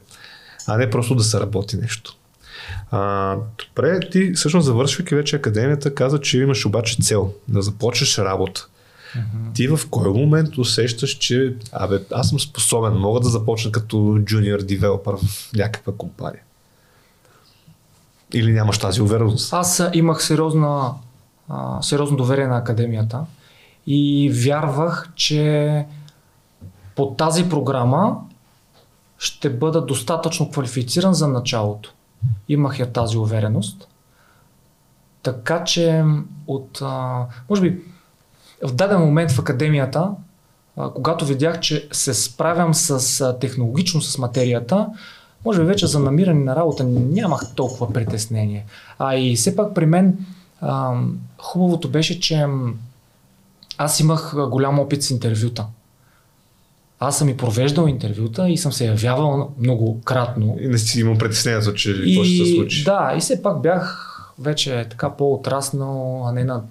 [0.67, 2.17] а не просто да се работи нещо.
[2.91, 8.69] А, добре, ти всъщност завършвайки вече академията, каза, че имаш обаче цел да започнеш работа.
[9.15, 9.55] Mm-hmm.
[9.55, 14.63] Ти в кой момент усещаш, че абе, аз съм способен, мога да започна като джуниор
[14.63, 16.43] девелопър в някаква компания?
[18.35, 19.53] Или нямаш тази увереност?
[19.53, 20.95] Аз имах сериозна,
[21.49, 23.25] а, сериозно доверие на академията
[23.87, 25.87] и вярвах, че
[26.97, 28.17] по тази програма
[29.19, 31.93] ще бъда достатъчно квалифициран за началото.
[32.49, 33.89] Имах я тази увереност.
[35.23, 36.05] Така че
[36.47, 37.83] от, а, може би,
[38.63, 40.11] в даден момент в академията,
[40.77, 44.89] когато видях, че се справям с технологично с материята,
[45.45, 48.65] може би вече за намиране на работа нямах толкова притеснение.
[48.99, 50.27] А и все пак при мен
[50.61, 50.95] а,
[51.39, 52.47] хубавото беше, че
[53.79, 55.67] аз имах голям опит с интервюта.
[56.99, 60.57] Аз съм и провеждал интервюта и съм се явявал многократно.
[60.61, 62.85] И не си имал притеснението, че и, какво ще се случи.
[62.85, 66.63] Да, и все пак бях вече така по-отраснал, а не на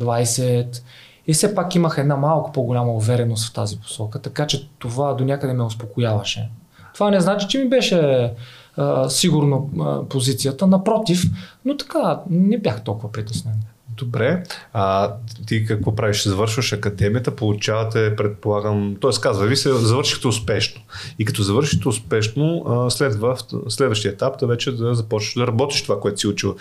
[0.00, 0.82] 20.
[1.30, 5.24] И все пак имах една малко по-голяма увереност в тази посока, така че това до
[5.24, 6.50] някъде ме успокояваше.
[6.94, 8.32] Това не значи, че ми беше
[8.76, 11.22] а, сигурно а, позицията, напротив,
[11.64, 13.54] но така не бях толкова притеснен.
[14.00, 14.42] Добре.
[14.72, 15.14] А
[15.46, 16.24] ти какво правиш?
[16.24, 19.10] Завършваш академията, получавате, предполагам, т.е.
[19.20, 20.80] казва ви се, завършихте успешно.
[21.18, 23.36] И като завършите успешно, следва
[23.68, 26.56] следващия етап да вече да започнеш да работиш това, което си учил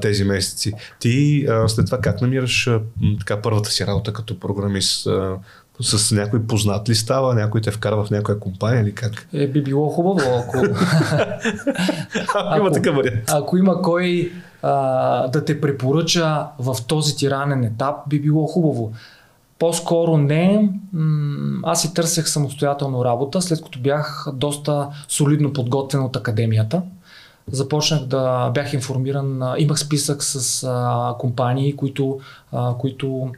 [0.00, 0.72] тези месеци.
[1.00, 2.70] Ти след това как намираш
[3.18, 5.08] така първата си работа като програмист?
[5.80, 9.28] С някой познат ли става, някой те вкарва в някоя компания или как?
[9.32, 10.58] Е, би било хубаво, ако...
[12.34, 13.24] ако има такъв вариант.
[13.28, 14.32] Ако има кой
[14.62, 18.92] а, да те препоръча в този ти ранен етап, би било хубаво.
[19.58, 20.70] По-скоро не.
[21.62, 26.82] Аз си търсех самостоятелно работа, след като бях доста солидно подготвен от академията.
[27.52, 32.20] Започнах да бях информиран, имах списък с а, компании, които,
[32.52, 33.32] а, които,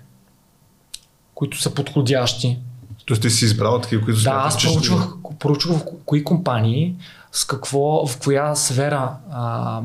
[1.35, 2.59] които са подходящи.
[3.07, 5.09] Тоест ти си избрал такива, които Да, аз проучвах,
[5.39, 6.95] проучвах кои компании,
[7.33, 9.83] с какво, в коя сфера а,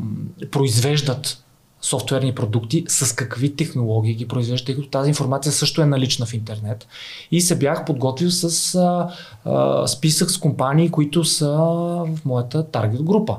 [0.51, 1.45] произвеждат
[1.81, 6.33] софтуерни продукти, с какви технологии ги произвеждат, тъй като тази информация също е налична в
[6.33, 6.87] интернет.
[7.31, 9.09] И се бях подготвил с а,
[9.45, 13.37] а, списък с компании, които са в моята таргет група.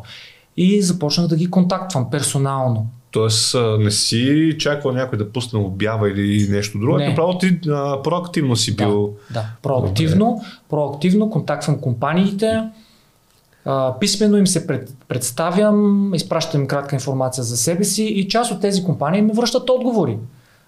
[0.57, 2.87] И започнах да ги контактвам персонално.
[3.11, 7.09] Тоест не си чакал някой да пусне обява или нещо друго, не.
[7.09, 9.15] направо ти а, проактивно си бил.
[9.31, 12.63] Да, да проактивно, проактивно контактвам компаниите,
[14.01, 18.61] писменно им се пред, представям, изпращам им кратка информация за себе си и част от
[18.61, 20.19] тези компании ми връщат отговори.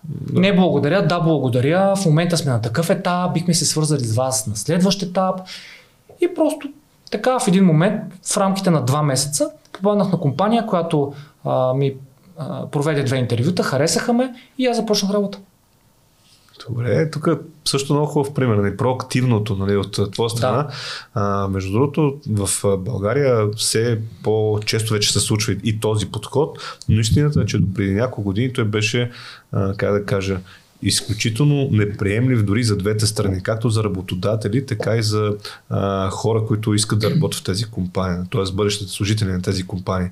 [0.04, 0.40] Да.
[0.40, 4.46] Не благодаря, да благодаря, в момента сме на такъв етап, бихме се свързали с вас
[4.46, 5.40] на следващ етап
[6.20, 6.68] и просто
[7.10, 11.12] така в един момент, в рамките на два месеца, попаднах на компания, която
[11.44, 11.94] а, ми
[12.38, 15.38] а, проведе две интервюта, харесаха ме и аз започнах работа.
[16.68, 17.28] Добре, тук
[17.64, 20.62] също много хубав пример, нали, проактивното нали, от твоя страна.
[20.62, 20.70] Да.
[21.14, 27.42] А, между другото, в България все по-често вече се случва и този подход, но истината
[27.42, 29.10] е, че до преди няколко години той беше,
[29.52, 30.40] а, как да кажа,
[30.82, 35.36] изключително неприемлив дори за двете страни, както за работодатели, така и за
[35.70, 38.52] а, хора, които искат да работят в тези компании, т.е.
[38.52, 40.08] бъдещите служители на тези компании.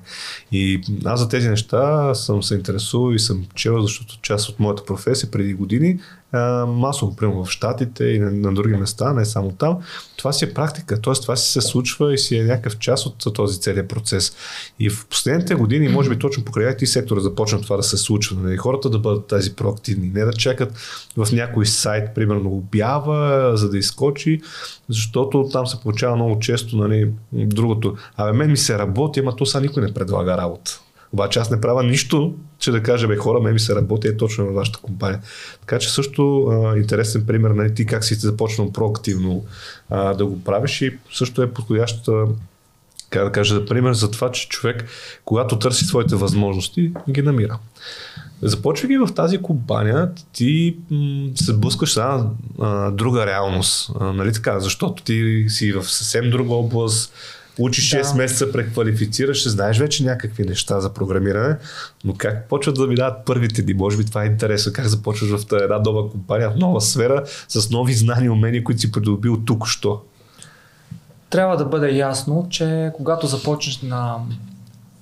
[0.51, 4.85] И аз за тези неща съм се интересувал и съм чел, защото част от моята
[4.85, 5.99] професия преди години
[6.67, 9.77] масово, примерно в Штатите и на, на други места, не само там.
[10.17, 11.13] Това си е практика, т.е.
[11.13, 14.35] това си се случва и си е някакъв част от този целият процес.
[14.79, 18.41] И в последните години, може би точно покрай IT сектора започна това да се случва.
[18.41, 18.57] Нали?
[18.57, 20.73] Хората да бъдат тази проактивни, не да чакат
[21.17, 24.41] в някой сайт, примерно обява, за да изкочи,
[24.89, 27.95] защото там се получава много често нали, другото.
[28.17, 30.81] Абе, мен ми се работи, ама то са никой не предлага работа.
[31.13, 34.17] Обаче аз не правя нищо, че да кажа, бе, хора, ме ми се работи е
[34.17, 35.21] точно във вашата компания.
[35.61, 39.45] Така че също а, интересен пример, нали, ти как си започнал проактивно
[39.89, 42.25] а, да го правиш и също е подходяща
[43.09, 44.85] как да кажа, пример за това, че човек,
[45.25, 47.59] когато търси своите възможности, ги намира.
[48.41, 50.77] Започвайки в тази компания, ти
[51.35, 53.91] се блъскаш с една друга реалност.
[53.99, 54.59] А, нали така?
[54.59, 57.13] Защото ти си в съвсем друга област,
[57.59, 58.03] Учиш да.
[58.03, 61.57] 6 месеца, преквалифицираш, знаеш вече някакви неща за програмиране,
[62.03, 63.73] но как почват да ви дадат първите дни?
[63.73, 64.73] Може би това е интересно.
[64.73, 68.81] Как започваш в една нова компания, в нова сфера, с нови знания и умения, които
[68.81, 70.01] си придобил тук-що?
[71.29, 74.15] Трябва да бъде ясно, че когато започнеш на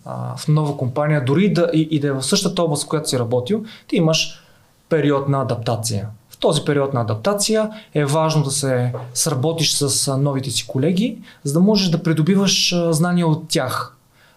[0.06, 3.10] а, в нова компания, дори да, и, и да е в същата област, в която
[3.10, 4.42] си работил, ти имаш
[4.90, 6.08] период на адаптация.
[6.46, 11.60] Този период на адаптация е важно да се сработиш с новите си колеги, за да
[11.60, 13.96] можеш да придобиваш знания от тях.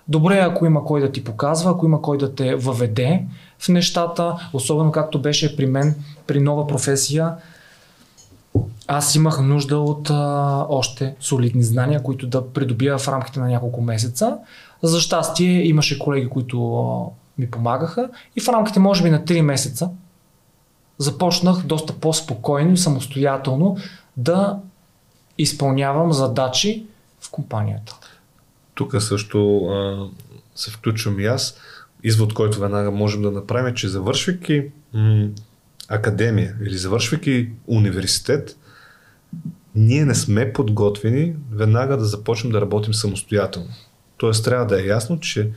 [0.08, 3.24] Добре ако има кой да ти показва, ако има кой да те въведе
[3.58, 5.94] в нещата, особено както беше при мен,
[6.26, 7.34] при нова професия,
[8.86, 13.80] аз имах нужда от а, още солидни знания, които да придобия в рамките на няколко
[13.80, 14.38] месеца.
[14.82, 17.04] За щастие имаше колеги, които а,
[17.38, 19.90] ми помагаха и в рамките може би на 3 месеца
[20.98, 23.76] започнах доста по-спокойно и самостоятелно
[24.16, 24.58] да
[25.38, 26.86] изпълнявам задачи
[27.20, 27.96] в компанията.
[28.74, 30.06] Тук също а,
[30.54, 31.56] се включвам и аз.
[32.02, 35.28] Извод, който веднага можем да направим, е, че завършвайки м-
[35.88, 38.56] академия или завършвайки университет,
[39.74, 43.68] ние не сме подготвени веднага да започнем да работим самостоятелно.
[44.16, 45.50] Тоест трябва да е ясно, че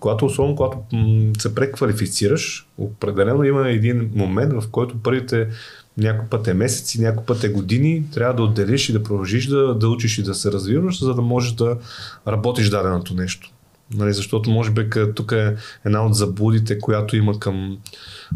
[0.00, 0.78] когато особено когато
[1.38, 5.48] се преквалифицираш, определено има един момент, в който първите
[5.98, 9.74] някой път е месеци, някой път е години, трябва да отделиш и да продължиш да,
[9.74, 11.76] да учиш и да се развиваш, за да можеш да
[12.28, 13.50] работиш даденото нещо.
[13.94, 17.78] Нали, защото може би тук е една от заблудите, която има към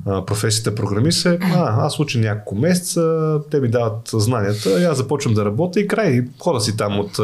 [0.07, 4.97] а, професията програмист е, а, аз уча няколко месеца, те ми дават знанията, и аз
[4.97, 7.19] започвам да работя и край, хода си там от,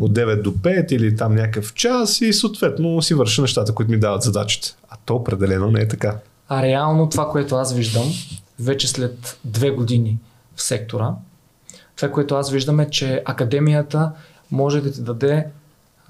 [0.00, 3.98] от 9 до 5 или там някакъв час и съответно си върша нещата, които ми
[3.98, 4.68] дават задачите.
[4.88, 6.16] А то определено не е така.
[6.48, 8.12] А реално това, което аз виждам,
[8.60, 10.18] вече след две години
[10.56, 11.10] в сектора,
[11.96, 14.12] това, което аз виждам е, че академията
[14.50, 15.46] може да ти даде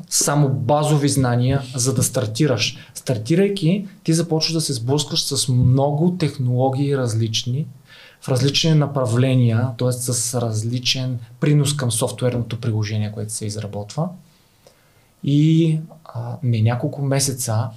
[0.09, 2.77] само базови знания, за да стартираш.
[2.95, 7.67] Стартирайки, ти започваш да се сблъскаш с много технологии различни,
[8.21, 9.93] в различни направления, т.е.
[9.93, 14.09] с различен принос към софтуерното приложение, което се изработва.
[15.25, 17.69] И а, не няколко месеца,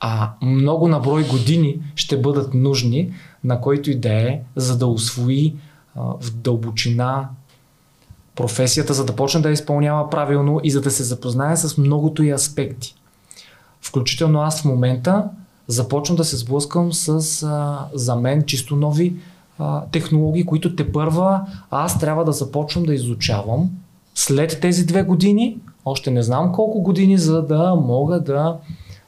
[0.00, 3.12] а много наброй години ще бъдат нужни
[3.44, 5.54] на който и да е, за да освои
[5.94, 7.28] а, в дълбочина
[8.40, 12.22] професията, за да почне да я изпълнява правилно и за да се запознае с многото
[12.22, 12.94] и аспекти.
[13.82, 15.24] Включително аз в момента
[15.68, 17.08] започвам да се сблъскам с
[17.42, 19.14] а, за мен чисто нови
[19.58, 23.70] а, технологии, които те първа аз трябва да започвам да изучавам
[24.14, 28.56] след тези две години, още не знам колко години, за да мога да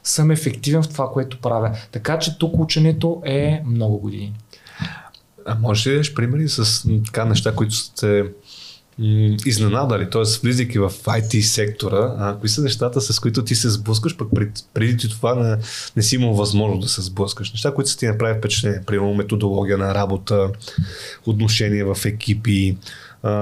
[0.03, 1.77] съм ефективен в това, което правя.
[1.91, 4.33] Така че тук ученето е много години.
[5.45, 8.25] А може ли да примери с така неща, които сте
[9.45, 10.21] изненадали, т.е.
[10.43, 14.51] влизайки в IT сектора, а, кои са нещата, с които ти се сблъскаш, пък преди,
[14.73, 15.57] преди ти това не,
[15.95, 17.51] не си имал възможност да се сблъскаш.
[17.51, 20.49] Неща, които са ти направи впечатление, примерно методология на работа,
[21.25, 22.77] отношения в екипи,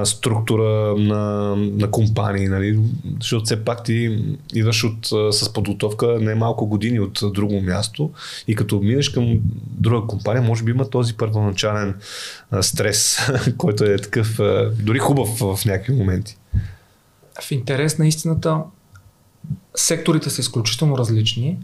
[0.04, 2.80] структура на, на компании, нали?
[3.20, 4.24] защото все пак ти
[4.54, 8.12] идваш от, с подготовка не малко години от друго място
[8.48, 11.96] и като минеш към друга компания, може би има този първоначален
[12.52, 13.18] а, стрес,
[13.58, 16.38] който е такъв а, дори хубав в някакви моменти.
[17.42, 18.58] В интерес на истината,
[19.76, 21.58] секторите са изключително различни,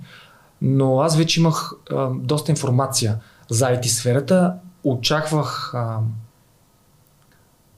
[0.61, 3.17] но аз вече имах а, доста информация
[3.49, 4.53] за IT сферата.
[4.83, 5.99] Очаквах а,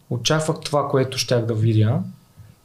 [0.09, 1.99] очаквах това, което щях да видя.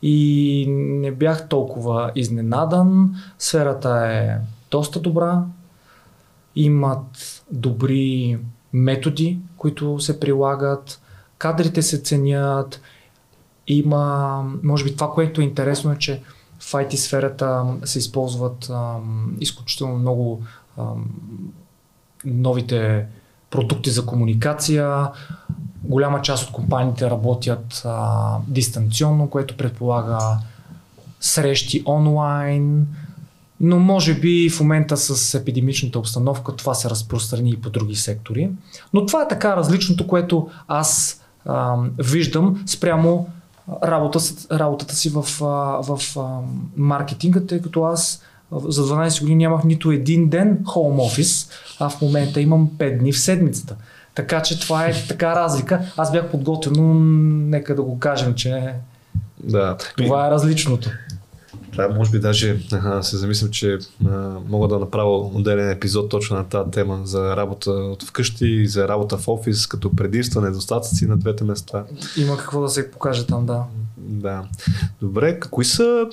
[0.02, 3.14] И не бях толкова изненадан.
[3.38, 4.36] Сферата е
[4.70, 5.44] доста добра,
[6.56, 8.38] имат добри
[8.72, 11.00] методи, които се прилагат,
[11.38, 12.80] кадрите се ценят,
[13.66, 16.22] има, може би това, което е интересно е, че
[16.58, 20.42] в IT сферата се използват ам, изключително много
[20.78, 21.04] ам,
[22.24, 23.06] новите
[23.50, 25.10] продукти за комуникация,
[25.84, 30.18] Голяма част от компаниите работят а, дистанционно, което предполага
[31.20, 32.86] срещи онлайн,
[33.60, 38.50] но може би в момента с епидемичната обстановка това се разпространи и по други сектори.
[38.92, 43.28] Но това е така различното, което аз а, виждам спрямо
[43.84, 44.18] работа,
[44.52, 46.16] работата си в, в, в
[46.76, 48.22] маркетинга, тъй като аз
[48.52, 51.48] за 12 години нямах нито един ден хоум офис,
[51.80, 53.76] а в момента имам 5 дни в седмицата.
[54.14, 55.80] Така че това е така разлика.
[55.96, 56.94] Аз бях подготвен, но
[57.48, 58.74] нека да го кажем, че
[59.38, 59.76] да.
[59.96, 60.90] това е различното.
[61.76, 64.08] Да, може би даже а, се замислям, че а,
[64.48, 69.18] мога да направя отделен епизод точно на тази тема за работа от вкъщи, за работа
[69.18, 71.84] в офис, като предимства, недостатъци на двете места.
[72.16, 73.64] Има какво да се покаже там, да.
[73.96, 74.44] Да.
[75.00, 76.06] Добре, кои са,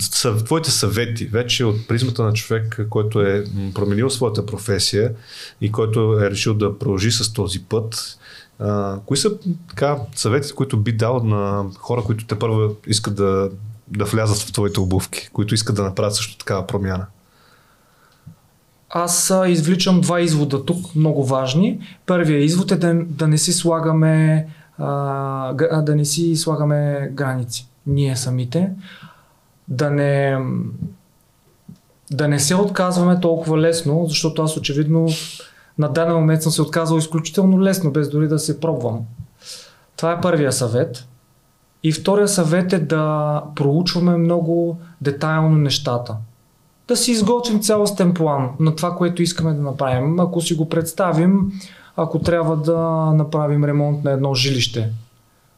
[0.00, 5.12] са твоите съвети вече от призмата на човек, който е променил своята професия
[5.60, 8.18] и който е решил да продължи с този път?
[8.58, 9.30] А, кои са
[9.68, 13.50] така, съветите, които би дал на хора, които те първо искат да,
[13.90, 17.06] да влязат в твоите обувки, които искат да направят също такава промяна?
[18.90, 21.80] Аз извличам два извода тук, много важни.
[22.06, 24.46] Първият извод е да, да не си слагаме
[24.78, 27.68] а, да не си слагаме граници.
[27.86, 28.70] Ние самите.
[29.68, 30.38] Да не,
[32.10, 35.08] да не се отказваме толкова лесно, защото аз очевидно
[35.78, 39.00] на даден момент съм се отказал изключително лесно, без дори да се пробвам.
[39.96, 41.08] Това е първия съвет.
[41.82, 46.16] И втория съвет е да проучваме много детайлно нещата.
[46.88, 50.20] Да си изготвим цялостен план на това, което искаме да направим.
[50.20, 51.52] Ако си го представим,
[51.96, 52.78] ако трябва да
[53.14, 54.90] направим ремонт на едно жилище.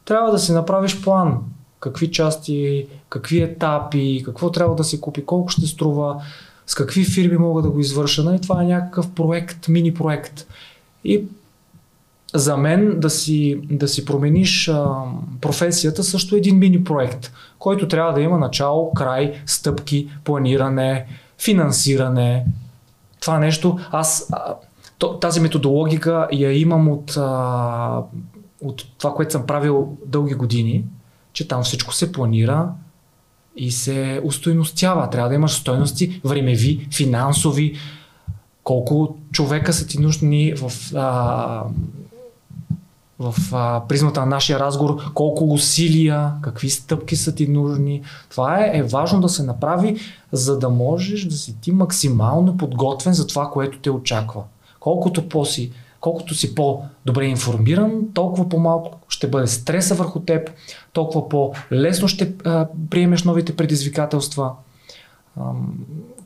[0.04, 1.38] Трябва да си направиш план.
[1.80, 6.22] Какви части, какви етапи, какво трябва да се купи, колко ще струва,
[6.66, 8.24] с какви фирми мога да го извърша.
[8.24, 8.40] Нали?
[8.40, 10.46] Това е някакъв проект, мини проект.
[11.04, 11.24] И
[12.34, 14.94] за мен да си, да си промениш а,
[15.40, 21.06] професията също е един мини проект, който трябва да има начало, край, стъпки, планиране,
[21.38, 22.46] финансиране.
[23.20, 24.54] Това нещо, аз а,
[25.20, 28.02] тази методологика я имам от, а,
[28.60, 30.84] от това, което съм правил дълги години,
[31.32, 32.68] че там всичко се планира
[33.56, 35.10] и се устойностява.
[35.10, 37.74] Трябва да имаш стойности времеви, финансови,
[38.64, 41.64] колко човека са ти нужни в, а,
[43.20, 48.02] в а, призмата на нашия разговор, колко усилия, какви стъпки са ти нужни.
[48.30, 49.96] Това е, е важно да се направи,
[50.32, 54.42] за да можеш да си ти максимално подготвен за това, което те очаква.
[54.80, 60.50] Колкото по-си, колкото си по-добре информиран, толкова по-малко ще бъде стреса върху теб,
[60.92, 64.50] толкова по-лесно ще а, приемеш новите предизвикателства.
[65.36, 66.19] с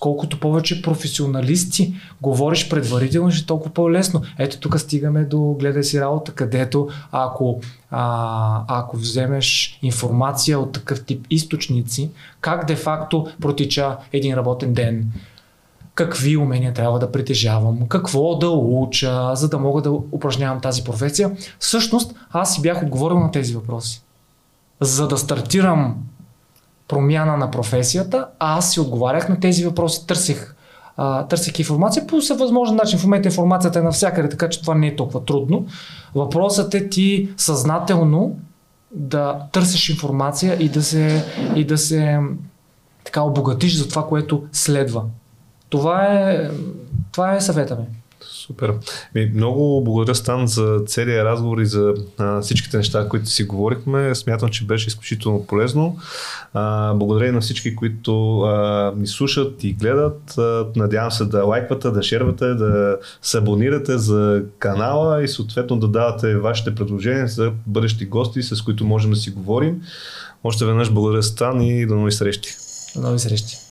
[0.00, 4.22] колкото повече професионалисти говориш предварително, ще е толкова по-лесно.
[4.38, 7.60] Ето тук стигаме до гледай си работа, където ако,
[7.90, 12.10] а, ако вземеш информация от такъв тип източници,
[12.40, 15.12] как де-факто протича един работен ден,
[15.94, 21.36] какви умения трябва да притежавам, какво да уча, за да мога да упражнявам тази професия.
[21.58, 24.02] Всъщност, аз си бях отговорил на тези въпроси.
[24.80, 25.96] За да стартирам
[26.92, 30.54] промяна на професията, а аз си отговарях на тези въпроси, търсих,
[30.96, 32.98] а, търсих информация по всевъзможен начин.
[32.98, 35.66] В момента информацията е навсякъде, така че това не е толкова трудно.
[36.14, 38.36] Въпросът е ти съзнателно
[38.90, 41.24] да търсиш информация и да се,
[41.54, 42.18] и да се
[43.04, 45.02] така обогатиш за това, което следва.
[45.68, 46.50] Това е,
[47.12, 48.01] това е съвета ми.
[48.30, 48.74] Супер.
[49.34, 54.14] Много благодаря Стан за целия разговор и за а, всичките неща, които си говорихме.
[54.14, 55.96] Смятам, че беше изключително полезно.
[56.54, 60.38] А, благодаря на всички, които а, ни слушат и гледат.
[60.38, 65.88] А, надявам се да лайквате, да шервате, да се абонирате за канала и съответно да
[65.88, 69.82] давате вашите предложения за бъдещи гости, с които можем да си говорим.
[70.44, 72.50] Още веднъж благодаря Стан и до нови срещи.
[72.96, 73.61] До нови срещи.